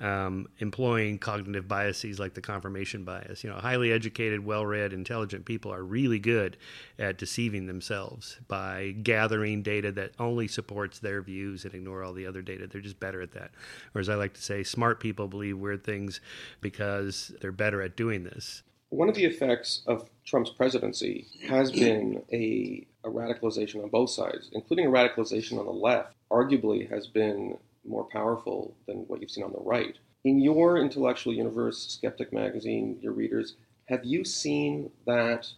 um, 0.00 0.48
employing 0.58 1.18
cognitive 1.18 1.68
biases 1.68 2.18
like 2.18 2.34
the 2.34 2.40
confirmation 2.40 3.04
bias. 3.04 3.44
You 3.44 3.50
know, 3.50 3.56
highly 3.56 3.92
educated, 3.92 4.44
well 4.44 4.64
read, 4.64 4.92
intelligent 4.92 5.44
people 5.44 5.72
are 5.72 5.82
really 5.82 6.18
good 6.18 6.56
at 6.98 7.18
deceiving 7.18 7.66
themselves 7.66 8.38
by 8.48 8.94
gathering 9.02 9.62
data 9.62 9.92
that 9.92 10.12
only 10.18 10.48
supports 10.48 10.98
their 10.98 11.20
views 11.20 11.64
and 11.64 11.74
ignore 11.74 12.02
all 12.02 12.12
the 12.12 12.26
other 12.26 12.42
data. 12.42 12.66
They're 12.66 12.80
just 12.80 13.00
better 13.00 13.20
at 13.20 13.32
that. 13.32 13.50
Or, 13.94 14.00
as 14.00 14.08
I 14.08 14.14
like 14.14 14.34
to 14.34 14.42
say, 14.42 14.62
smart 14.62 15.00
people 15.00 15.28
believe 15.28 15.58
weird 15.58 15.84
things 15.84 16.20
because 16.60 17.32
they're 17.40 17.52
better 17.52 17.82
at 17.82 17.96
doing 17.96 18.24
this. 18.24 18.62
One 18.88 19.08
of 19.08 19.14
the 19.14 19.24
effects 19.24 19.82
of 19.86 20.08
Trump's 20.24 20.50
presidency 20.50 21.28
has 21.48 21.70
been 21.70 22.22
a, 22.32 22.86
a 23.04 23.08
radicalization 23.08 23.82
on 23.84 23.88
both 23.88 24.10
sides, 24.10 24.50
including 24.52 24.86
a 24.86 24.90
radicalization 24.90 25.58
on 25.60 25.66
the 25.66 25.72
left. 25.72 26.14
Arguably, 26.30 26.90
has 26.90 27.06
been 27.06 27.56
more 27.86 28.04
powerful 28.04 28.74
than 28.86 28.98
what 29.08 29.20
you've 29.20 29.30
seen 29.30 29.44
on 29.44 29.52
the 29.52 29.60
right. 29.60 29.96
In 30.24 30.40
your 30.40 30.78
intellectual 30.78 31.32
universe, 31.32 31.86
Skeptic 31.88 32.32
Magazine, 32.32 32.98
your 33.00 33.12
readers, 33.12 33.54
have 33.86 34.04
you 34.04 34.24
seen 34.24 34.90
that 35.06 35.48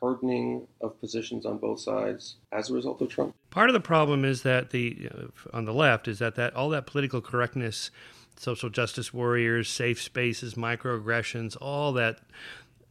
hardening 0.00 0.66
of 0.80 0.98
positions 1.00 1.46
on 1.46 1.58
both 1.58 1.80
sides 1.80 2.36
as 2.52 2.70
a 2.70 2.74
result 2.74 3.00
of 3.00 3.08
Trump? 3.08 3.34
Part 3.50 3.68
of 3.70 3.74
the 3.74 3.80
problem 3.80 4.24
is 4.24 4.42
that 4.42 4.70
the 4.70 5.08
uh, 5.14 5.56
on 5.56 5.64
the 5.64 5.72
left 5.72 6.08
is 6.08 6.18
that 6.18 6.34
that 6.36 6.54
all 6.54 6.70
that 6.70 6.86
political 6.86 7.20
correctness, 7.20 7.90
social 8.36 8.68
justice 8.68 9.12
warriors, 9.12 9.68
safe 9.68 10.02
spaces, 10.02 10.54
microaggressions, 10.54 11.56
all 11.60 11.92
that, 11.92 12.20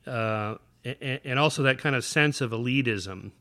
uh, 0.07 0.55
and, 0.83 1.19
and 1.23 1.39
also 1.39 1.63
that 1.63 1.77
kind 1.77 1.95
of 1.95 2.03
sense 2.03 2.41
of 2.41 2.51
elitism 2.51 3.31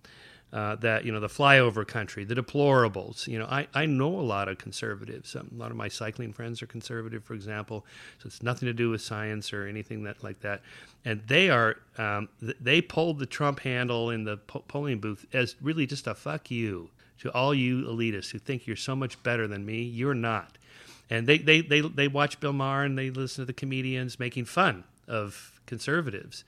uh, 0.55 0.77
that 0.77 1.05
you 1.05 1.11
know 1.11 1.19
the 1.19 1.27
flyover 1.27 1.85
country, 1.87 2.25
the 2.25 2.35
deplorables. 2.35 3.27
You 3.27 3.41
know, 3.41 3.47
I, 3.47 3.67
I 3.75 3.87
know 3.87 4.21
a 4.21 4.23
lot 4.23 4.49
of 4.49 4.57
conservatives. 4.57 5.35
Um, 5.35 5.51
a 5.53 5.59
lot 5.59 5.73
of 5.73 5.77
my 5.77 5.89
cycling 5.89 6.33
friends 6.33 6.63
are 6.63 6.67
conservative, 6.67 7.25
for 7.25 7.35
example. 7.35 7.85
So 8.21 8.29
it's 8.29 8.41
nothing 8.41 8.67
to 8.67 8.73
do 8.73 8.91
with 8.91 9.03
science 9.03 9.53
or 9.53 9.67
anything 9.67 10.05
that 10.05 10.23
like 10.23 10.41
that. 10.41 10.63
And 11.05 11.23
they 11.27 11.51
are 11.51 11.79
um, 11.99 12.29
th- 12.41 12.57
they 12.61 12.81
pulled 12.81 13.19
the 13.19 13.27
Trump 13.27 13.61
handle 13.61 14.11
in 14.11 14.23
the 14.23 14.37
po- 14.37 14.63
polling 14.69 15.01
booth 15.01 15.27
as 15.33 15.57
really 15.61 15.87
just 15.87 16.07
a 16.07 16.15
fuck 16.15 16.53
you 16.53 16.91
to 17.19 17.33
all 17.33 17.53
you 17.53 17.83
elitists 17.83 18.31
who 18.31 18.39
think 18.39 18.65
you're 18.69 18.77
so 18.77 18.95
much 18.95 19.21
better 19.25 19.49
than 19.49 19.67
me. 19.67 19.83
You're 19.83 20.15
not. 20.15 20.57
And 21.11 21.27
they 21.27 21.39
they 21.39 21.63
they 21.63 21.81
they 21.81 22.07
watch 22.07 22.39
Bill 22.39 22.53
Maher 22.53 22.85
and 22.85 22.97
they 22.97 23.11
listen 23.11 23.43
to 23.43 23.47
the 23.47 23.53
comedians 23.53 24.21
making 24.21 24.45
fun 24.45 24.85
of 25.09 25.61
conservatives. 25.67 26.45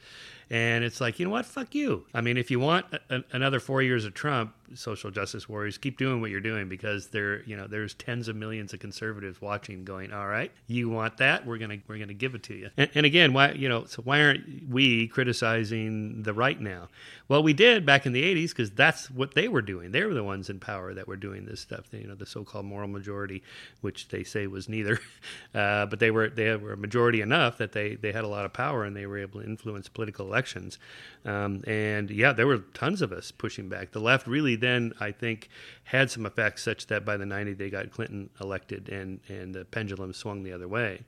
And 0.48 0.85
it's 0.85 1.00
like, 1.00 1.18
you 1.18 1.24
know 1.24 1.32
what? 1.32 1.44
Fuck 1.44 1.74
you. 1.74 2.06
I 2.14 2.20
mean, 2.20 2.37
if 2.37 2.50
you 2.50 2.61
want 2.61 2.87
a, 3.11 3.24
another 3.32 3.59
four 3.59 3.82
years 3.82 4.04
of 4.04 4.14
Trump, 4.14 4.54
social 4.74 5.11
justice 5.11 5.48
warriors, 5.48 5.79
keep 5.79 5.98
doing 5.98 6.20
what 6.20 6.31
you're 6.31 6.40
doing 6.40 6.68
because 6.68 7.09
there, 7.09 7.42
you 7.44 7.57
know, 7.57 7.66
there's 7.66 7.94
tens 7.94 8.29
of 8.29 8.37
millions 8.37 8.72
of 8.72 8.81
conservatives 8.81 9.40
watching, 9.40 9.85
going, 9.85 10.12
all 10.12 10.26
right, 10.26 10.50
you 10.66 10.88
want 10.88 11.18
that? 11.18 11.46
We're 11.46 11.59
gonna 11.59 11.79
we're 11.88 11.98
gonna 11.98 12.14
give 12.14 12.35
it 12.35 12.42
to 12.44 12.55
you. 12.55 12.70
And, 12.76 12.90
and 12.94 13.07
again, 13.07 13.33
why 13.33 13.52
you 13.52 13.68
know, 13.68 13.85
so 13.85 14.02
why 14.02 14.22
aren't 14.22 14.68
we 14.68 15.09
criticizing 15.09 16.22
the 16.22 16.35
right 16.35 16.61
now? 16.61 16.88
Well, 17.29 17.42
we 17.42 17.52
did 17.52 17.87
back 17.87 18.07
in 18.07 18.12
the 18.12 18.22
'80s 18.22 18.50
because 18.50 18.70
that's 18.70 19.11
what 19.11 19.35
they 19.35 19.48
were 19.48 19.62
doing. 19.62 19.92
They 19.92 20.05
were 20.05 20.14
the 20.14 20.24
ones 20.24 20.50
in 20.50 20.59
power 20.59 20.94
that 20.94 21.09
were 21.09 21.16
doing 21.16 21.44
this 21.44 21.61
stuff. 21.61 21.87
You 21.92 22.07
know, 22.07 22.14
the 22.14 22.26
so-called 22.26 22.66
moral 22.66 22.88
majority, 22.88 23.42
which 23.81 24.09
they 24.09 24.24
say 24.24 24.46
was 24.46 24.68
neither, 24.68 25.00
uh, 25.55 25.87
but 25.87 26.00
they 26.00 26.11
were 26.11 26.29
they 26.29 26.57
were 26.57 26.72
a 26.72 26.76
majority 26.76 27.20
enough 27.20 27.59
that 27.59 27.72
they 27.72 27.94
they 27.94 28.12
had 28.12 28.24
a 28.24 28.29
lot 28.29 28.44
of 28.44 28.52
power 28.52 28.85
and 28.85 28.96
they 28.96 29.07
were 29.07 29.18
able 29.18 29.40
to 29.40 29.46
influence 29.46 29.88
political 29.88 30.26
elections. 30.26 30.79
Um, 31.24 31.62
and 31.66 32.11
yeah, 32.11 32.33
there 32.33 32.46
were 32.46 32.59
tons 32.74 33.02
of 33.02 33.12
us 33.12 33.31
pushing 33.31 33.68
back. 33.68 33.92
The 33.92 34.00
left 34.00 34.26
really 34.26 34.55
then, 34.56 34.92
I 35.00 35.12
think, 35.12 35.48
had 35.84 36.10
some 36.10 36.26
effects 36.26 36.62
such 36.62 36.86
that 36.88 37.04
by 37.04 37.16
the 37.16 37.24
90s 37.24 37.58
they 37.58 37.70
got 37.70 37.90
Clinton 37.90 38.30
elected 38.40 38.88
and, 38.88 39.20
and 39.28 39.54
the 39.54 39.64
pendulum 39.64 40.12
swung 40.12 40.42
the 40.42 40.52
other 40.52 40.68
way. 40.68 41.02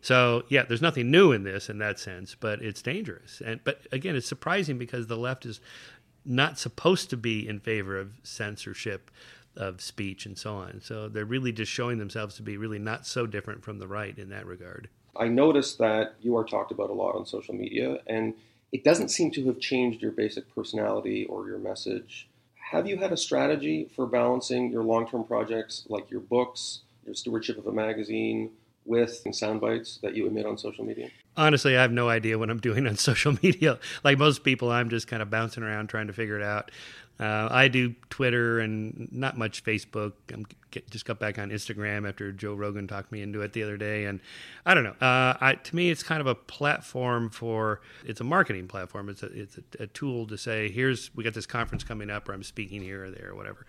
So 0.00 0.44
yeah, 0.48 0.62
there's 0.62 0.82
nothing 0.82 1.10
new 1.10 1.32
in 1.32 1.42
this 1.42 1.68
in 1.68 1.78
that 1.78 1.98
sense, 1.98 2.36
but 2.38 2.62
it's 2.62 2.82
dangerous. 2.82 3.42
And 3.44 3.60
but 3.64 3.86
again, 3.90 4.14
it's 4.14 4.28
surprising 4.28 4.78
because 4.78 5.08
the 5.08 5.16
left 5.16 5.44
is 5.44 5.60
not 6.24 6.58
supposed 6.58 7.10
to 7.10 7.16
be 7.16 7.48
in 7.48 7.60
favor 7.60 7.98
of 7.98 8.12
censorship 8.22 9.10
of 9.56 9.80
speech 9.80 10.26
and 10.26 10.36
so 10.36 10.54
on. 10.54 10.80
So 10.82 11.08
they're 11.08 11.24
really 11.24 11.52
just 11.52 11.72
showing 11.72 11.98
themselves 11.98 12.36
to 12.36 12.42
be 12.42 12.56
really 12.56 12.78
not 12.78 13.06
so 13.06 13.26
different 13.26 13.64
from 13.64 13.78
the 13.78 13.88
right 13.88 14.16
in 14.16 14.28
that 14.28 14.46
regard. 14.46 14.88
I 15.16 15.28
noticed 15.28 15.78
that 15.78 16.14
you 16.20 16.36
are 16.36 16.44
talked 16.44 16.72
about 16.72 16.90
a 16.90 16.92
lot 16.92 17.16
on 17.16 17.24
social 17.24 17.54
media, 17.54 17.98
and 18.06 18.34
it 18.72 18.84
doesn't 18.84 19.08
seem 19.08 19.30
to 19.32 19.46
have 19.46 19.58
changed 19.58 20.02
your 20.02 20.12
basic 20.12 20.54
personality 20.54 21.24
or 21.24 21.48
your 21.48 21.58
message. 21.58 22.28
Have 22.70 22.88
you 22.88 22.96
had 22.96 23.12
a 23.12 23.16
strategy 23.16 23.88
for 23.94 24.06
balancing 24.06 24.72
your 24.72 24.82
long 24.82 25.06
term 25.08 25.22
projects 25.22 25.86
like 25.88 26.10
your 26.10 26.18
books, 26.18 26.80
your 27.04 27.14
stewardship 27.14 27.58
of 27.58 27.66
a 27.68 27.72
magazine, 27.72 28.50
with 28.84 29.24
sound 29.30 29.60
bites 29.60 29.98
that 30.02 30.16
you 30.16 30.26
emit 30.26 30.46
on 30.46 30.58
social 30.58 30.84
media? 30.84 31.08
Honestly, 31.36 31.76
I 31.76 31.82
have 31.82 31.92
no 31.92 32.08
idea 32.08 32.38
what 32.38 32.50
I'm 32.50 32.58
doing 32.58 32.88
on 32.88 32.96
social 32.96 33.36
media. 33.40 33.78
Like 34.02 34.18
most 34.18 34.42
people, 34.42 34.72
I'm 34.72 34.90
just 34.90 35.06
kind 35.06 35.22
of 35.22 35.30
bouncing 35.30 35.62
around 35.62 35.88
trying 35.88 36.08
to 36.08 36.12
figure 36.12 36.36
it 36.36 36.42
out. 36.42 36.72
Uh, 37.18 37.48
I 37.50 37.68
do 37.68 37.94
Twitter 38.10 38.60
and 38.60 39.08
not 39.10 39.38
much 39.38 39.64
Facebook. 39.64 40.12
I'm 40.32 40.46
just 40.90 41.06
got 41.06 41.18
back 41.18 41.38
on 41.38 41.50
Instagram 41.50 42.06
after 42.06 42.30
Joe 42.32 42.54
Rogan 42.54 42.86
talked 42.86 43.10
me 43.10 43.22
into 43.22 43.40
it 43.40 43.54
the 43.54 43.62
other 43.62 43.78
day, 43.78 44.04
and 44.04 44.20
I 44.66 44.74
don't 44.74 44.84
know. 44.84 44.96
Uh, 45.00 45.34
I, 45.40 45.54
to 45.54 45.76
me, 45.76 45.90
it's 45.90 46.02
kind 46.02 46.20
of 46.20 46.26
a 46.26 46.34
platform 46.34 47.30
for. 47.30 47.80
It's 48.04 48.20
a 48.20 48.24
marketing 48.24 48.68
platform. 48.68 49.08
It's 49.08 49.22
a 49.22 49.26
it's 49.26 49.58
a, 49.58 49.84
a 49.84 49.86
tool 49.86 50.26
to 50.26 50.36
say, 50.36 50.70
here's 50.70 51.14
we 51.14 51.24
got 51.24 51.32
this 51.32 51.46
conference 51.46 51.84
coming 51.84 52.10
up, 52.10 52.28
or 52.28 52.34
I'm 52.34 52.42
speaking 52.42 52.82
here 52.82 53.06
or 53.06 53.10
there 53.10 53.30
or 53.30 53.34
whatever. 53.34 53.66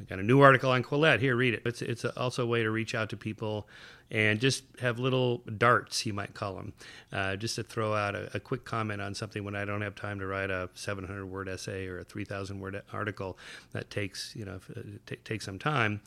I 0.00 0.04
got 0.04 0.18
a 0.18 0.22
new 0.22 0.40
article 0.40 0.70
on 0.70 0.82
Quillette. 0.82 1.20
Here, 1.20 1.34
read 1.34 1.54
it. 1.54 1.62
It's 1.64 1.82
it's 1.82 2.04
also 2.04 2.44
a 2.44 2.46
way 2.46 2.62
to 2.62 2.70
reach 2.70 2.94
out 2.94 3.10
to 3.10 3.16
people 3.16 3.68
and 4.10 4.40
just 4.40 4.64
have 4.80 4.98
little 4.98 5.42
darts, 5.58 6.06
you 6.06 6.14
might 6.14 6.32
call 6.32 6.54
them, 6.54 6.72
uh, 7.12 7.36
just 7.36 7.56
to 7.56 7.62
throw 7.62 7.94
out 7.94 8.14
a, 8.14 8.30
a, 8.32 8.40
quick 8.40 8.64
comment 8.64 9.02
on 9.02 9.14
something 9.14 9.44
when 9.44 9.54
I 9.54 9.66
don't 9.66 9.82
have 9.82 9.94
time 9.94 10.18
to 10.20 10.26
write 10.26 10.50
a 10.50 10.70
700 10.72 11.26
word 11.26 11.46
essay 11.46 11.86
or 11.86 11.98
a 11.98 12.04
3,000 12.04 12.58
word 12.58 12.80
article 12.90 13.36
that 13.72 13.90
takes 13.90 14.34
you 14.34 14.44
know 14.44 14.60
uh, 14.74 14.80
t- 15.06 15.16
takes 15.16 15.44
some 15.44 15.58
time. 15.58 16.00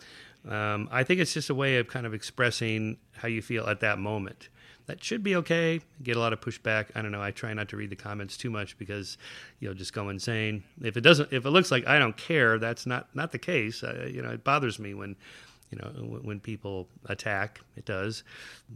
Um, 0.48 0.90
I 0.92 1.04
think 1.04 1.20
it's 1.20 1.34
just 1.34 1.50
a 1.50 1.56
way 1.56 1.78
of 1.78 1.88
kind 1.88 2.06
of 2.06 2.14
expressing 2.14 2.98
how 3.18 3.28
you 3.28 3.42
feel 3.42 3.68
at 3.68 3.80
that 3.82 4.00
moment. 4.00 4.50
That 4.88 5.04
should 5.04 5.24
be 5.24 5.36
okay. 5.38 5.80
Get 6.04 6.17
a 6.17 6.20
lot 6.20 6.34
of 6.34 6.41
pushback. 6.41 6.88
I 6.96 7.02
don't 7.02 7.12
know. 7.12 7.22
I 7.22 7.32
try 7.32 7.54
not 7.54 7.70
to 7.70 7.78
read 7.78 7.89
the 7.89 7.96
comments 7.96 8.38
too 8.38 8.50
much 8.50 8.78
because 8.78 9.17
you'll 9.60 9.74
just 9.74 9.94
go 9.94 10.10
insane. 10.10 10.63
If 10.82 10.98
it 10.98 11.02
doesn't, 11.02 11.32
if 11.32 11.46
it 11.46 11.50
looks 11.50 11.72
like 11.72 11.88
I 11.88 12.00
don't 12.00 12.17
care, 12.17 12.60
that's 12.60 12.86
not 12.86 13.13
not 13.15 13.32
the 13.32 13.39
case. 13.39 13.84
You 13.84 14.22
know, 14.22 14.32
it 14.32 14.44
bothers 14.44 14.80
me 14.80 14.94
when 14.94 15.15
you 15.70 15.78
know 15.78 16.20
when 16.22 16.39
people 16.39 16.88
attack. 17.06 17.62
It 17.76 17.86
does 17.86 18.24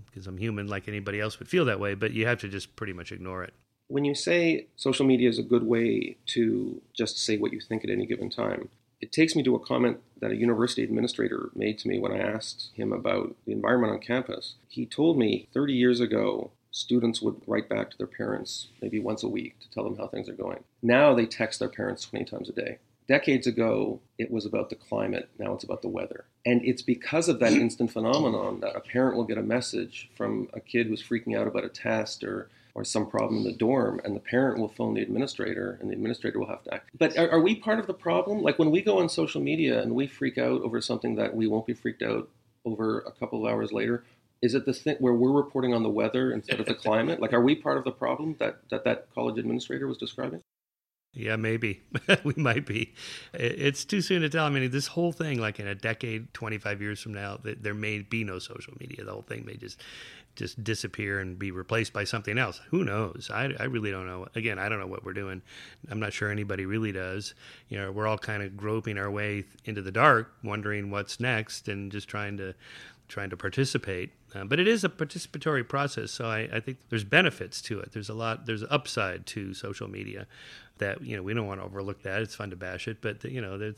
because 0.05 0.27
I'm 0.27 0.37
human, 0.37 0.67
like 0.67 0.87
anybody 0.87 1.19
else 1.19 1.39
would 1.39 1.49
feel 1.49 1.65
that 1.65 1.79
way. 1.79 1.93
But 1.95 2.13
you 2.13 2.25
have 2.27 2.39
to 2.39 2.47
just 2.47 2.75
pretty 2.75 2.93
much 2.93 3.11
ignore 3.11 3.43
it. 3.43 3.53
When 3.87 4.03
you 4.05 4.15
say 4.15 4.67
social 4.75 5.05
media 5.05 5.29
is 5.29 5.37
a 5.37 5.43
good 5.43 5.63
way 5.63 6.17
to 6.27 6.81
just 6.93 7.19
say 7.19 7.37
what 7.37 7.53
you 7.53 7.59
think 7.59 7.83
at 7.83 7.89
any 7.89 8.05
given 8.05 8.29
time, 8.29 8.69
it 9.01 9.11
takes 9.11 9.35
me 9.35 9.43
to 9.43 9.55
a 9.55 9.59
comment 9.59 9.99
that 10.21 10.31
a 10.31 10.35
university 10.35 10.83
administrator 10.83 11.49
made 11.55 11.77
to 11.79 11.87
me 11.87 11.99
when 11.99 12.11
I 12.11 12.17
asked 12.17 12.71
him 12.73 12.91
about 12.93 13.35
the 13.45 13.51
environment 13.51 13.93
on 13.93 13.99
campus. 13.99 14.55
He 14.67 14.85
told 14.85 15.17
me 15.17 15.47
30 15.53 15.73
years 15.73 15.99
ago, 15.99 16.51
students 16.71 17.21
would 17.21 17.41
write 17.47 17.69
back 17.69 17.89
to 17.89 17.97
their 17.97 18.07
parents 18.07 18.67
maybe 18.81 18.99
once 18.99 19.23
a 19.23 19.29
week 19.29 19.59
to 19.59 19.69
tell 19.69 19.83
them 19.83 19.97
how 19.97 20.07
things 20.07 20.27
are 20.29 20.33
going. 20.33 20.63
Now 20.81 21.13
they 21.13 21.25
text 21.25 21.59
their 21.59 21.69
parents 21.69 22.03
20 22.05 22.25
times 22.25 22.49
a 22.49 22.53
day. 22.53 22.79
Decades 23.07 23.45
ago, 23.45 23.99
it 24.17 24.31
was 24.31 24.45
about 24.45 24.69
the 24.69 24.75
climate. 24.75 25.29
Now 25.37 25.53
it's 25.53 25.63
about 25.63 25.83
the 25.83 25.87
weather. 25.87 26.25
And 26.45 26.65
it's 26.65 26.81
because 26.81 27.29
of 27.29 27.39
that 27.39 27.53
instant 27.53 27.91
phenomenon 27.91 28.61
that 28.61 28.75
a 28.75 28.79
parent 28.79 29.15
will 29.15 29.25
get 29.25 29.37
a 29.37 29.43
message 29.43 30.09
from 30.17 30.49
a 30.53 30.59
kid 30.59 30.87
who's 30.87 31.03
freaking 31.03 31.37
out 31.37 31.47
about 31.47 31.65
a 31.65 31.69
test 31.69 32.23
or 32.23 32.49
or 32.75 32.83
some 32.83 33.09
problem 33.09 33.37
in 33.37 33.43
the 33.45 33.53
dorm, 33.53 34.01
and 34.03 34.15
the 34.15 34.19
parent 34.19 34.59
will 34.59 34.67
phone 34.67 34.93
the 34.93 35.01
administrator, 35.01 35.77
and 35.79 35.89
the 35.89 35.93
administrator 35.93 36.37
will 36.37 36.49
have 36.49 36.63
to 36.63 36.73
act. 36.73 36.89
But 36.97 37.17
are, 37.17 37.31
are, 37.31 37.39
we 37.39 37.55
part 37.55 37.79
of 37.79 37.87
the 37.87 37.93
problem? 37.93 38.41
Like 38.41 38.59
when 38.59 38.69
we 38.69 38.81
go 38.81 38.99
on 38.99 39.07
social 39.07 39.41
media 39.41 39.81
and 39.81 39.95
we 39.95 40.07
freak 40.07 40.37
out 40.37 40.61
over 40.61 40.81
something 40.81 41.15
that 41.15 41.33
we 41.33 41.47
won't 41.47 41.65
be 41.65 41.73
freaked 41.73 42.03
out 42.03 42.29
over 42.65 42.99
a 42.99 43.11
couple 43.11 43.45
of 43.45 43.51
hours 43.51 43.71
later, 43.71 44.03
is 44.41 44.53
it 44.53 44.65
the 44.65 44.73
thing 44.73 44.97
where 44.99 45.13
we're 45.13 45.31
reporting 45.31 45.73
on 45.73 45.83
the 45.83 45.89
weather 45.89 46.33
instead 46.33 46.59
of 46.59 46.65
the 46.65 46.75
climate? 46.75 47.21
Like, 47.21 47.31
are 47.31 47.41
we 47.41 47.55
part 47.55 47.77
of 47.77 47.85
the 47.85 47.91
problem 47.91 48.35
that 48.39 48.59
that, 48.69 48.83
that 48.83 49.07
college 49.15 49.39
administrator 49.39 49.87
was 49.87 49.97
describing? 49.97 50.43
Yeah, 51.15 51.37
maybe 51.37 51.81
we 52.23 52.33
might 52.35 52.65
be. 52.65 52.93
It's 53.33 53.85
too 53.85 54.01
soon 54.01 54.21
to 54.21 54.29
tell. 54.29 54.45
I 54.45 54.49
mean, 54.49 54.69
this 54.69 54.87
whole 54.87 55.13
thing, 55.13 55.39
like 55.39 55.59
in 55.59 55.67
a 55.67 55.75
decade, 55.75 56.33
twenty 56.33 56.57
five 56.57 56.81
years 56.81 56.99
from 56.99 57.13
now, 57.13 57.39
there 57.41 57.73
may 57.73 57.99
be 57.99 58.23
no 58.25 58.37
social 58.37 58.73
media. 58.79 59.05
The 59.05 59.11
whole 59.11 59.21
thing 59.21 59.45
may 59.45 59.55
just 59.55 59.81
just 60.35 60.61
disappear 60.63 61.19
and 61.19 61.39
be 61.39 61.51
replaced 61.51 61.93
by 61.93 62.03
something 62.03 62.37
else. 62.37 62.59
Who 62.69 62.83
knows? 62.83 63.29
I, 63.33 63.53
I 63.57 63.63
really 63.63 63.89
don't 63.89 64.05
know. 64.05 64.27
Again, 64.35 64.59
I 64.59 64.67
don't 64.67 64.79
know 64.79 64.87
what 64.87 65.05
we're 65.05 65.13
doing. 65.13 65.41
I'm 65.89 65.99
not 65.99 66.11
sure 66.11 66.29
anybody 66.29 66.65
really 66.65 66.91
does. 66.91 67.33
You 67.69 67.77
know, 67.77 67.91
we're 67.91 68.07
all 68.07 68.17
kind 68.17 68.43
of 68.43 68.57
groping 68.57 68.97
our 68.97 69.09
way 69.09 69.45
into 69.63 69.81
the 69.81 69.91
dark, 69.91 70.33
wondering 70.43 70.91
what's 70.91 71.21
next, 71.21 71.69
and 71.69 71.91
just 71.91 72.09
trying 72.09 72.35
to 72.37 72.53
trying 73.07 73.29
to 73.29 73.37
participate. 73.37 74.11
Uh, 74.33 74.43
but 74.43 74.59
it 74.59 74.67
is 74.67 74.83
a 74.83 74.89
participatory 74.89 75.67
process, 75.67 76.11
so 76.11 76.25
I, 76.25 76.49
I, 76.51 76.59
think 76.59 76.77
there's 76.89 77.05
benefits 77.05 77.61
to 77.63 77.79
it. 77.79 77.93
There's 77.93 78.09
a 78.09 78.13
lot. 78.13 78.45
There's 78.45 78.63
an 78.63 78.67
upside 78.69 79.25
to 79.27 79.53
social 79.53 79.87
media 79.87 80.27
that 80.77 81.01
you 81.01 81.15
know 81.15 81.23
we 81.23 81.33
don't 81.33 81.47
want 81.47 81.61
to 81.61 81.65
overlook 81.65 82.03
that. 82.03 82.21
It's 82.21 82.35
fun 82.35 82.49
to 82.49 82.55
bash 82.55 82.87
it, 82.87 82.97
but 83.01 83.23
you 83.23 83.39
know 83.41 83.59
it, 83.59 83.77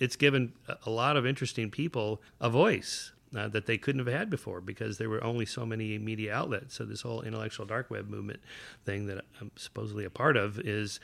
it's 0.00 0.16
given 0.16 0.52
a 0.84 0.90
lot 0.90 1.16
of 1.16 1.26
interesting 1.26 1.70
people 1.70 2.20
a 2.40 2.50
voice 2.50 3.12
uh, 3.34 3.48
that 3.48 3.66
they 3.66 3.78
couldn't 3.78 4.04
have 4.04 4.14
had 4.14 4.30
before 4.30 4.60
because 4.60 4.98
there 4.98 5.08
were 5.08 5.22
only 5.24 5.46
so 5.46 5.64
many 5.64 5.98
media 5.98 6.34
outlets. 6.34 6.74
So 6.74 6.84
this 6.84 7.02
whole 7.02 7.22
intellectual 7.22 7.66
dark 7.66 7.90
web 7.90 8.08
movement 8.08 8.40
thing 8.84 9.06
that 9.06 9.24
I'm 9.40 9.50
supposedly 9.56 10.04
a 10.04 10.10
part 10.10 10.36
of 10.36 10.58
is 10.60 11.00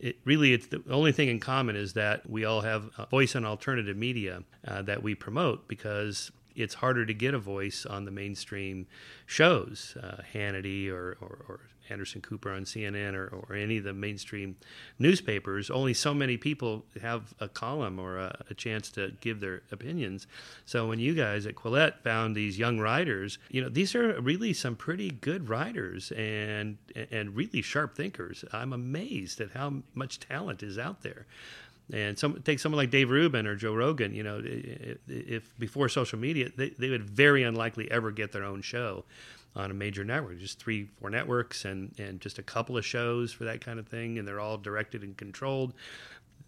it 0.00 0.16
really 0.24 0.52
it's 0.52 0.66
the 0.66 0.82
only 0.90 1.12
thing 1.12 1.28
in 1.28 1.40
common 1.40 1.76
is 1.76 1.94
that 1.94 2.28
we 2.28 2.44
all 2.44 2.60
have 2.60 2.90
a 2.98 3.06
voice 3.06 3.34
on 3.36 3.44
alternative 3.44 3.96
media 3.96 4.42
uh, 4.66 4.82
that 4.82 5.02
we 5.02 5.14
promote 5.14 5.66
because 5.68 6.30
it's 6.54 6.74
harder 6.74 7.04
to 7.06 7.14
get 7.14 7.34
a 7.34 7.38
voice 7.38 7.86
on 7.86 8.04
the 8.04 8.10
mainstream 8.10 8.86
shows, 9.26 9.96
uh, 10.02 10.22
Hannity 10.32 10.90
or, 10.90 11.16
or, 11.20 11.44
or, 11.48 11.60
Anderson 11.90 12.22
Cooper 12.22 12.50
on 12.50 12.64
CNN 12.64 13.14
or, 13.14 13.28
or, 13.28 13.54
any 13.54 13.76
of 13.76 13.84
the 13.84 13.92
mainstream 13.92 14.56
newspapers. 14.98 15.70
Only 15.70 15.92
so 15.92 16.14
many 16.14 16.36
people 16.36 16.84
have 17.02 17.34
a 17.40 17.48
column 17.48 17.98
or 17.98 18.18
a, 18.18 18.44
a, 18.48 18.54
chance 18.54 18.90
to 18.92 19.12
give 19.20 19.40
their 19.40 19.62
opinions. 19.70 20.26
So 20.64 20.88
when 20.88 20.98
you 20.98 21.14
guys 21.14 21.46
at 21.46 21.56
Quillette 21.56 22.00
found 22.02 22.34
these 22.34 22.58
young 22.58 22.78
writers, 22.78 23.38
you 23.50 23.60
know 23.60 23.68
these 23.68 23.94
are 23.94 24.20
really 24.20 24.52
some 24.52 24.76
pretty 24.76 25.10
good 25.10 25.48
writers 25.48 26.10
and 26.12 26.78
and 27.10 27.36
really 27.36 27.60
sharp 27.60 27.96
thinkers. 27.96 28.44
I'm 28.52 28.72
amazed 28.72 29.40
at 29.40 29.50
how 29.50 29.82
much 29.94 30.20
talent 30.20 30.62
is 30.62 30.78
out 30.78 31.02
there. 31.02 31.26
And 31.92 32.18
some 32.18 32.40
take 32.42 32.58
someone 32.58 32.78
like 32.78 32.90
Dave 32.90 33.10
Rubin 33.10 33.46
or 33.46 33.56
Joe 33.56 33.74
Rogan. 33.74 34.14
You 34.14 34.22
know, 34.22 34.42
if 35.06 35.58
before 35.58 35.88
social 35.88 36.18
media, 36.18 36.50
they, 36.56 36.70
they 36.70 36.88
would 36.88 37.04
very 37.04 37.42
unlikely 37.42 37.90
ever 37.90 38.10
get 38.10 38.32
their 38.32 38.44
own 38.44 38.62
show 38.62 39.04
on 39.54 39.70
a 39.70 39.74
major 39.74 40.02
network. 40.02 40.38
Just 40.38 40.58
three, 40.58 40.88
four 40.98 41.10
networks, 41.10 41.64
and 41.64 41.94
and 41.98 42.20
just 42.20 42.38
a 42.38 42.42
couple 42.42 42.78
of 42.78 42.86
shows 42.86 43.32
for 43.32 43.44
that 43.44 43.60
kind 43.60 43.78
of 43.78 43.86
thing, 43.86 44.18
and 44.18 44.26
they're 44.26 44.40
all 44.40 44.56
directed 44.56 45.02
and 45.02 45.16
controlled. 45.16 45.74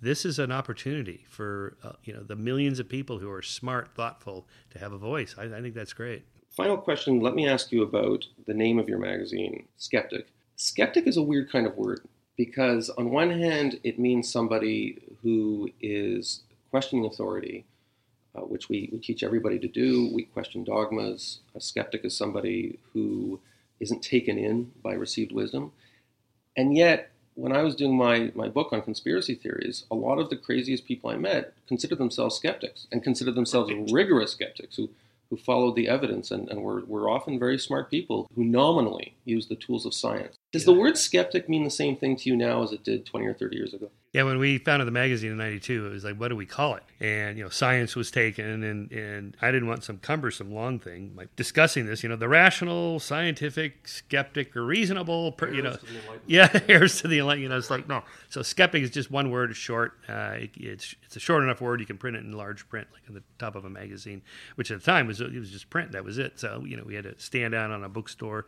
This 0.01 0.25
is 0.25 0.39
an 0.39 0.53
opportunity 0.53 1.27
for 1.29 1.77
uh, 1.85 1.93
you 2.05 2.15
know 2.15 2.23
the 2.23 2.37
millions 2.37 2.79
of 2.79 2.89
people 2.89 3.19
who 3.19 3.31
are 3.31 3.43
smart, 3.43 3.95
thoughtful, 3.95 4.47
to 4.71 4.79
have 4.79 4.93
a 4.93 4.99
voice. 4.99 5.35
I, 5.37 5.45
I 5.45 5.61
think 5.61 5.75
that's 5.75 5.93
great. 5.93 6.25
Final 6.51 6.79
question. 6.79 7.21
Let 7.21 7.35
me 7.35 7.47
ask 7.47 7.71
you 7.71 7.83
about 7.83 8.25
the 8.47 8.55
name 8.55 8.79
of 8.79 8.89
your 8.89 8.99
magazine, 8.99 9.67
Skeptic. 9.77 10.29
Skeptic 10.57 11.07
is 11.07 11.19
a 11.19 11.23
weird 11.23 11.53
kind 11.53 11.67
of 11.67 11.77
word 11.77 12.01
because 12.37 12.91
on 12.91 13.11
one 13.11 13.31
hand 13.31 13.81
it 13.83 13.99
means 13.99 14.31
somebody 14.31 14.99
who 15.23 15.71
is 15.81 16.43
questioning 16.71 17.07
authority, 17.07 17.65
uh, 18.35 18.43
which 18.43 18.69
we, 18.69 18.89
we 18.93 18.99
teach 18.99 19.23
everybody 19.23 19.59
to 19.59 19.69
do. 19.69 20.11
We 20.13 20.25
question 20.25 20.65
dogmas. 20.65 21.41
A 21.55 21.61
skeptic 21.61 22.05
is 22.05 22.17
somebody 22.17 22.79
who 22.93 23.41
isn't 23.81 24.03
taken 24.03 24.39
in 24.39 24.73
by 24.83 24.93
received 24.93 25.33
wisdom. 25.33 25.73
And 26.57 26.77
yet, 26.77 27.11
when 27.35 27.53
I 27.53 27.63
was 27.63 27.77
doing 27.77 27.97
my, 27.97 28.33
my 28.35 28.49
book 28.49 28.73
on 28.73 28.81
conspiracy 28.81 29.35
theories, 29.35 29.85
a 29.91 29.95
lot 29.95 30.19
of 30.19 30.31
the 30.31 30.37
craziest 30.37 30.87
people 30.87 31.11
I 31.11 31.17
met 31.17 31.53
considered 31.69 31.99
themselves 31.99 32.35
skeptics 32.35 32.87
and 32.91 33.03
considered 33.03 33.35
themselves 33.35 33.71
rigorous 33.93 34.33
skeptics 34.33 34.77
who, 34.77 34.89
who 35.31 35.37
followed 35.37 35.77
the 35.77 35.89
evidence 35.89 36.31
and, 36.31 36.49
and 36.49 36.63
were, 36.63 36.85
were 36.87 37.11
often 37.11 37.39
very 37.39 37.59
smart 37.59 37.91
people 37.91 38.29
who 38.35 38.45
nominally 38.45 39.17
used 39.25 39.49
the 39.49 39.57
tools 39.57 39.87
of 39.87 39.95
science. 39.95 40.37
Does 40.53 40.65
the 40.65 40.73
word 40.73 40.97
skeptic 40.97 41.49
mean 41.49 41.65
the 41.65 41.71
same 41.71 41.97
thing 41.97 42.17
to 42.17 42.29
you 42.29 42.37
now 42.37 42.63
as 42.63 42.73
it 42.73 42.85
did 42.85 43.07
20 43.07 43.27
or 43.27 43.35
30 43.35 43.57
years 43.57 43.75
ago? 43.75 43.91
Yeah, 44.17 44.23
when 44.23 44.39
we 44.39 44.57
founded 44.57 44.89
the 44.89 44.93
magazine 44.93 45.33
in 45.33 45.37
'92, 45.37 45.89
it 45.89 45.91
was 45.91 46.03
like, 46.03 46.17
what 46.17 46.29
do 46.29 46.37
we 46.37 46.47
call 46.47 46.75
it? 46.75 46.83
And 47.01 47.37
you 47.37 47.45
know, 47.45 47.51
science 47.51 47.95
was 47.95 48.11
taken, 48.11 48.63
and 48.65 48.91
and 48.91 49.37
I 49.43 49.51
didn't 49.51 49.69
want 49.69 49.85
some 49.85 49.99
cumbersome 49.99 50.55
long 50.55 50.79
thing 50.79 51.13
like 51.15 51.37
discussing 51.37 51.85
this. 51.85 52.03
You 52.03 52.09
know, 52.09 52.17
the 52.17 52.27
rational, 52.27 52.99
scientific, 52.99 53.87
skeptic, 53.87 54.57
or 54.57 54.65
reasonable. 54.65 55.33
Per, 55.33 55.53
you 55.53 55.61
know, 55.61 55.77
yeah, 56.27 56.49
here's 56.61 57.03
to 57.03 57.09
the 57.09 57.19
enlightenment. 57.19 57.43
You 57.43 57.49
know, 57.51 57.59
it's 57.59 57.69
like 57.69 57.89
no. 57.89 58.05
So 58.31 58.41
skeptic 58.41 58.83
is 58.83 58.89
just 58.89 59.11
one 59.11 59.31
word, 59.31 59.55
short. 59.55 59.93
Uh, 60.09 60.37
it, 60.39 60.51
it's 60.57 60.95
it's 61.05 61.17
a 61.17 61.21
short 61.21 61.43
enough 61.43 61.61
word 61.61 61.81
you 61.81 61.87
can 61.87 61.99
print 61.99 62.17
it 62.17 62.25
in 62.25 62.33
large 62.33 62.67
print, 62.71 62.89
like 62.95 63.03
on 63.11 63.15
the 63.15 63.23
top 63.39 63.55
of 63.55 63.67
a 63.67 63.71
magazine, 63.71 64.23
which 64.55 64.71
at 64.71 64.81
the 64.81 64.87
time 64.87 65.09
was 65.09 65.21
it 65.21 65.35
was 65.35 65.51
just 65.51 65.69
print. 65.69 65.93
That 65.93 66.07
was 66.07 66.17
it. 66.17 66.41
So 66.41 66.65
you 66.67 66.79
know, 66.79 66.85
we 66.85 66.95
had 66.95 67.05
to 67.05 67.21
stand 67.21 67.55
out 67.55 67.71
on 67.71 67.85
a 67.85 67.89
bookstore 67.91 68.47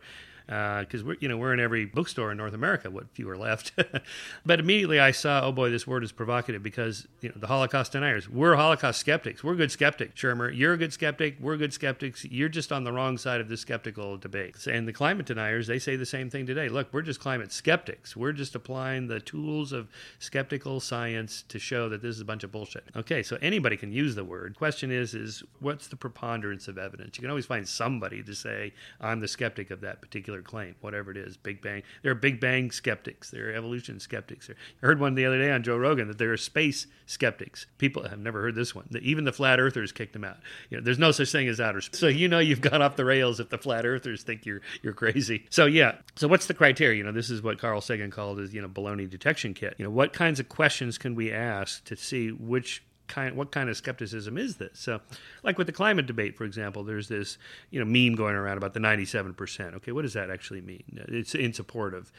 because 0.49 1.03
uh, 1.03 1.05
we're 1.05 1.17
you 1.19 1.27
know 1.27 1.37
we're 1.37 1.53
in 1.53 1.59
every 1.59 1.85
bookstore 1.85 2.31
in 2.31 2.37
North 2.37 2.55
America. 2.55 2.89
What 2.89 3.11
few 3.11 3.29
are 3.29 3.37
left? 3.37 3.71
but 4.45 4.59
immediately 4.59 4.99
I 4.99 5.11
saw, 5.11 5.41
oh 5.45 5.51
boy, 5.51 5.69
this 5.69 5.85
word 5.85 6.03
is 6.03 6.11
provocative 6.11 6.63
because 6.63 7.07
you 7.21 7.29
know 7.29 7.35
the 7.37 7.45
Holocaust 7.45 7.91
deniers. 7.91 8.27
We're 8.27 8.55
Holocaust 8.55 8.99
skeptics. 8.99 9.43
We're 9.43 9.53
good 9.53 9.71
skeptics. 9.71 10.19
Shermer, 10.19 10.51
you're 10.55 10.73
a 10.73 10.77
good 10.77 10.91
skeptic. 10.91 11.37
We're 11.39 11.57
good 11.57 11.71
skeptics. 11.71 12.25
You're 12.25 12.49
just 12.49 12.71
on 12.71 12.83
the 12.83 12.91
wrong 12.91 13.19
side 13.19 13.41
of 13.41 13.47
the 13.47 13.57
skeptical 13.57 14.17
debate. 14.17 14.65
And 14.65 14.87
the 14.87 14.93
climate 14.93 15.27
deniers, 15.27 15.67
they 15.67 15.77
say 15.77 15.95
the 15.95 16.05
same 16.05 16.31
thing 16.31 16.47
today. 16.47 16.67
Look, 16.67 16.91
we're 16.91 17.03
just 17.03 17.19
climate 17.19 17.51
skeptics. 17.51 18.17
We're 18.17 18.33
just 18.33 18.55
applying 18.55 19.07
the 19.07 19.19
tools 19.19 19.71
of 19.71 19.87
skeptical 20.17 20.79
science 20.79 21.43
to 21.49 21.59
show 21.59 21.89
that 21.89 22.01
this 22.01 22.15
is 22.15 22.21
a 22.21 22.25
bunch 22.25 22.43
of 22.43 22.51
bullshit. 22.51 22.85
Okay, 22.95 23.21
so 23.21 23.37
anybody 23.39 23.77
can 23.77 23.91
use 23.91 24.15
the 24.15 24.25
word. 24.25 24.55
Question 24.55 24.91
is, 24.91 25.13
is 25.13 25.43
what's 25.59 25.87
the 25.87 25.95
preponderance 25.95 26.67
of 26.67 26.79
evidence? 26.79 27.17
You 27.17 27.21
can 27.21 27.29
always 27.29 27.45
find 27.45 27.67
somebody 27.67 28.23
to 28.23 28.33
say 28.33 28.73
I'm 28.99 29.19
the 29.19 29.27
skeptic 29.27 29.69
of 29.69 29.81
that 29.81 30.01
particular 30.01 30.38
claim, 30.41 30.75
whatever 30.81 31.11
it 31.11 31.17
is. 31.17 31.37
Big 31.37 31.61
Bang. 31.61 31.83
There 32.01 32.11
are 32.11 32.15
Big 32.15 32.39
Bang 32.39 32.71
skeptics. 32.71 33.29
There 33.29 33.49
are 33.49 33.53
evolution 33.53 33.99
skeptics. 33.99 34.49
I 34.49 34.85
heard 34.85 34.99
one 34.99 35.15
the 35.15 35.25
other 35.25 35.39
day 35.39 35.51
on 35.51 35.63
Joe 35.63 35.77
Rogan 35.77 36.07
that 36.07 36.17
there 36.17 36.31
are 36.31 36.37
space 36.37 36.87
skeptics. 37.05 37.65
People 37.77 38.07
have 38.07 38.19
never 38.19 38.41
heard 38.41 38.55
this 38.55 38.75
one. 38.75 38.87
Even 39.01 39.23
the 39.23 39.31
flat 39.31 39.59
earthers 39.59 39.91
kicked 39.91 40.13
them 40.13 40.23
out. 40.23 40.37
You 40.69 40.77
know, 40.77 40.83
there's 40.83 40.99
no 40.99 41.11
such 41.11 41.31
thing 41.31 41.47
as 41.47 41.59
outer 41.59 41.81
space. 41.81 41.99
So 41.99 42.07
you 42.07 42.27
know 42.27 42.39
you've 42.39 42.61
gone 42.61 42.81
off 42.81 42.95
the 42.95 43.05
rails 43.05 43.39
if 43.39 43.49
the 43.49 43.57
flat 43.57 43.85
earthers 43.85 44.23
think 44.23 44.45
you're 44.45 44.61
you're 44.81 44.93
crazy. 44.93 45.45
So 45.49 45.65
yeah. 45.65 45.95
So 46.15 46.27
what's 46.27 46.47
the 46.47 46.53
criteria? 46.53 46.97
You 46.97 47.03
know, 47.03 47.11
this 47.11 47.29
is 47.29 47.41
what 47.41 47.59
Carl 47.59 47.81
Sagan 47.81 48.11
called 48.11 48.39
his 48.39 48.53
you 48.53 48.61
know 48.61 48.69
baloney 48.69 49.09
detection 49.09 49.53
kit. 49.53 49.75
You 49.77 49.85
know, 49.85 49.91
what 49.91 50.13
kinds 50.13 50.39
of 50.39 50.49
questions 50.49 50.97
can 50.97 51.15
we 51.15 51.31
ask 51.31 51.83
to 51.85 51.95
see 51.95 52.29
which 52.31 52.83
kind 53.09 53.35
what 53.35 53.51
kind 53.51 53.69
of 53.69 53.75
skepticism 53.75 54.37
is 54.37 54.55
this? 54.55 54.79
So, 54.79 55.01
like 55.43 55.57
with 55.57 55.67
the 55.67 55.73
climate 55.73 56.05
debate, 56.05 56.37
for 56.37 56.45
example, 56.45 56.83
there's 56.83 57.09
this 57.09 57.37
you 57.71 57.79
know 57.79 57.85
meme 57.85 58.15
going 58.15 58.35
around 58.35 58.57
about 58.57 58.73
the 58.73 58.79
97%. 58.79 59.75
Okay, 59.75 59.91
what 59.91 60.03
does 60.03 60.13
that 60.13 60.29
actually 60.29 60.61
mean? 60.61 60.83
It's 61.09 61.35
in 61.35 61.53
support 61.53 61.93
of 61.93 62.11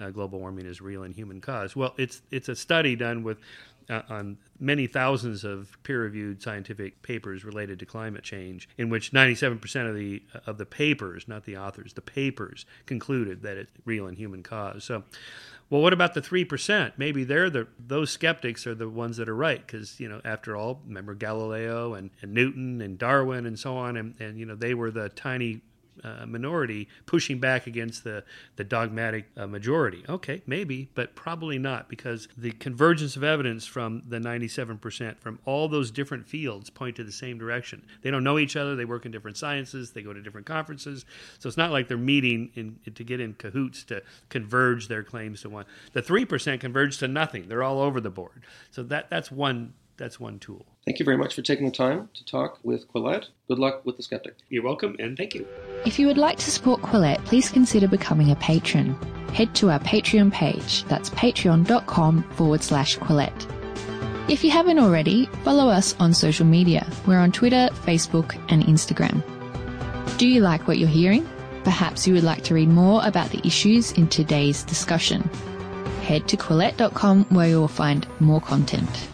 uh, 0.00 0.10
global 0.10 0.38
warming 0.38 0.66
is 0.66 0.80
real 0.80 1.02
and 1.02 1.14
human 1.14 1.40
caused. 1.40 1.76
Well, 1.76 1.94
it's 1.98 2.22
it's 2.30 2.48
a 2.48 2.56
study 2.56 2.96
done 2.96 3.22
with 3.22 3.38
uh, 3.90 4.02
on 4.08 4.36
many 4.60 4.86
thousands 4.86 5.44
of 5.44 5.76
peer-reviewed 5.82 6.42
scientific 6.42 7.00
papers 7.02 7.44
related 7.44 7.78
to 7.78 7.86
climate 7.86 8.22
change, 8.22 8.68
in 8.76 8.90
which 8.90 9.12
97% 9.12 9.88
of 9.88 9.94
the 9.94 10.22
of 10.46 10.58
the 10.58 10.66
papers, 10.66 11.26
not 11.26 11.44
the 11.44 11.56
authors, 11.56 11.94
the 11.94 12.02
papers 12.02 12.66
concluded 12.86 13.42
that 13.42 13.56
it's 13.56 13.72
real 13.84 14.06
and 14.06 14.16
human 14.18 14.42
cause. 14.42 14.84
So, 14.84 15.04
well, 15.70 15.82
what 15.82 15.92
about 15.92 16.14
the 16.14 16.22
three 16.22 16.44
percent? 16.44 16.94
Maybe 16.96 17.24
they're 17.24 17.50
the 17.50 17.68
those 17.78 18.10
skeptics 18.10 18.66
are 18.66 18.74
the 18.74 18.88
ones 18.88 19.18
that 19.18 19.28
are 19.28 19.36
right 19.36 19.64
because 19.64 20.00
you 20.00 20.08
know, 20.08 20.20
after 20.24 20.56
all, 20.56 20.80
remember 20.86 21.14
Galileo 21.14 21.94
and, 21.94 22.10
and 22.22 22.32
Newton 22.32 22.80
and 22.80 22.98
Darwin 22.98 23.44
and 23.46 23.58
so 23.58 23.76
on, 23.76 23.96
and, 23.96 24.14
and 24.18 24.38
you 24.38 24.46
know 24.46 24.54
they 24.54 24.74
were 24.74 24.90
the 24.90 25.08
tiny 25.10 25.60
uh, 26.04 26.26
minority 26.26 26.88
pushing 27.06 27.38
back 27.38 27.66
against 27.66 28.04
the, 28.04 28.24
the 28.56 28.64
dogmatic 28.64 29.26
uh, 29.36 29.46
majority. 29.46 30.04
Okay, 30.08 30.42
maybe, 30.46 30.88
but 30.94 31.14
probably 31.14 31.58
not 31.58 31.88
because 31.88 32.28
the 32.36 32.52
convergence 32.52 33.16
of 33.16 33.24
evidence 33.24 33.66
from 33.66 34.02
the 34.08 34.18
97% 34.18 35.18
from 35.18 35.38
all 35.44 35.68
those 35.68 35.90
different 35.90 36.26
fields 36.26 36.70
point 36.70 36.96
to 36.96 37.04
the 37.04 37.12
same 37.12 37.38
direction. 37.38 37.84
They 38.02 38.10
don't 38.10 38.24
know 38.24 38.38
each 38.38 38.56
other, 38.56 38.76
they 38.76 38.84
work 38.84 39.06
in 39.06 39.12
different 39.12 39.36
sciences, 39.36 39.92
they 39.92 40.02
go 40.02 40.12
to 40.12 40.22
different 40.22 40.46
conferences. 40.46 41.04
So 41.38 41.48
it's 41.48 41.56
not 41.56 41.70
like 41.70 41.88
they're 41.88 41.96
meeting 41.96 42.50
in, 42.54 42.78
to 42.94 43.04
get 43.04 43.20
in 43.20 43.34
cahoots 43.34 43.84
to 43.84 44.02
converge 44.28 44.88
their 44.88 45.02
claims 45.02 45.42
to 45.42 45.50
one. 45.50 45.64
The 45.92 46.02
3% 46.02 46.60
converge 46.60 46.98
to 46.98 47.08
nothing. 47.08 47.48
They're 47.48 47.62
all 47.62 47.80
over 47.80 48.00
the 48.00 48.10
board. 48.10 48.44
So 48.70 48.82
that, 48.84 49.10
that's 49.10 49.30
one 49.30 49.74
that's 49.98 50.18
one 50.18 50.38
tool. 50.38 50.64
Thank 50.84 50.98
you 50.98 51.04
very 51.04 51.18
much 51.18 51.34
for 51.34 51.42
taking 51.42 51.66
the 51.66 51.72
time 51.72 52.08
to 52.14 52.24
talk 52.24 52.58
with 52.62 52.88
Quillette. 52.88 53.26
Good 53.48 53.58
luck 53.58 53.84
with 53.84 53.96
the 53.96 54.02
skeptic. 54.02 54.36
You're 54.48 54.64
welcome, 54.64 54.96
and 54.98 55.16
thank 55.16 55.34
you. 55.34 55.46
If 55.84 55.98
you 55.98 56.06
would 56.06 56.16
like 56.16 56.38
to 56.38 56.50
support 56.50 56.80
Quillette, 56.80 57.24
please 57.26 57.50
consider 57.50 57.88
becoming 57.88 58.30
a 58.30 58.36
patron. 58.36 58.94
Head 59.34 59.54
to 59.56 59.70
our 59.70 59.80
Patreon 59.80 60.32
page. 60.32 60.84
That's 60.84 61.10
patreon.com 61.10 62.22
forward 62.30 62.62
slash 62.62 62.96
Quillette. 62.98 63.54
If 64.30 64.44
you 64.44 64.50
haven't 64.50 64.78
already, 64.78 65.26
follow 65.42 65.68
us 65.68 65.94
on 65.98 66.14
social 66.14 66.46
media. 66.46 66.86
We're 67.06 67.18
on 67.18 67.32
Twitter, 67.32 67.68
Facebook, 67.84 68.34
and 68.50 68.62
Instagram. 68.64 69.22
Do 70.18 70.28
you 70.28 70.40
like 70.40 70.66
what 70.66 70.78
you're 70.78 70.88
hearing? 70.88 71.28
Perhaps 71.64 72.06
you 72.06 72.14
would 72.14 72.24
like 72.24 72.44
to 72.44 72.54
read 72.54 72.68
more 72.68 73.06
about 73.06 73.30
the 73.30 73.46
issues 73.46 73.92
in 73.92 74.08
today's 74.08 74.62
discussion. 74.64 75.22
Head 76.02 76.28
to 76.28 76.36
Quillette.com 76.36 77.24
where 77.26 77.48
you 77.48 77.60
will 77.60 77.68
find 77.68 78.06
more 78.20 78.40
content. 78.40 79.08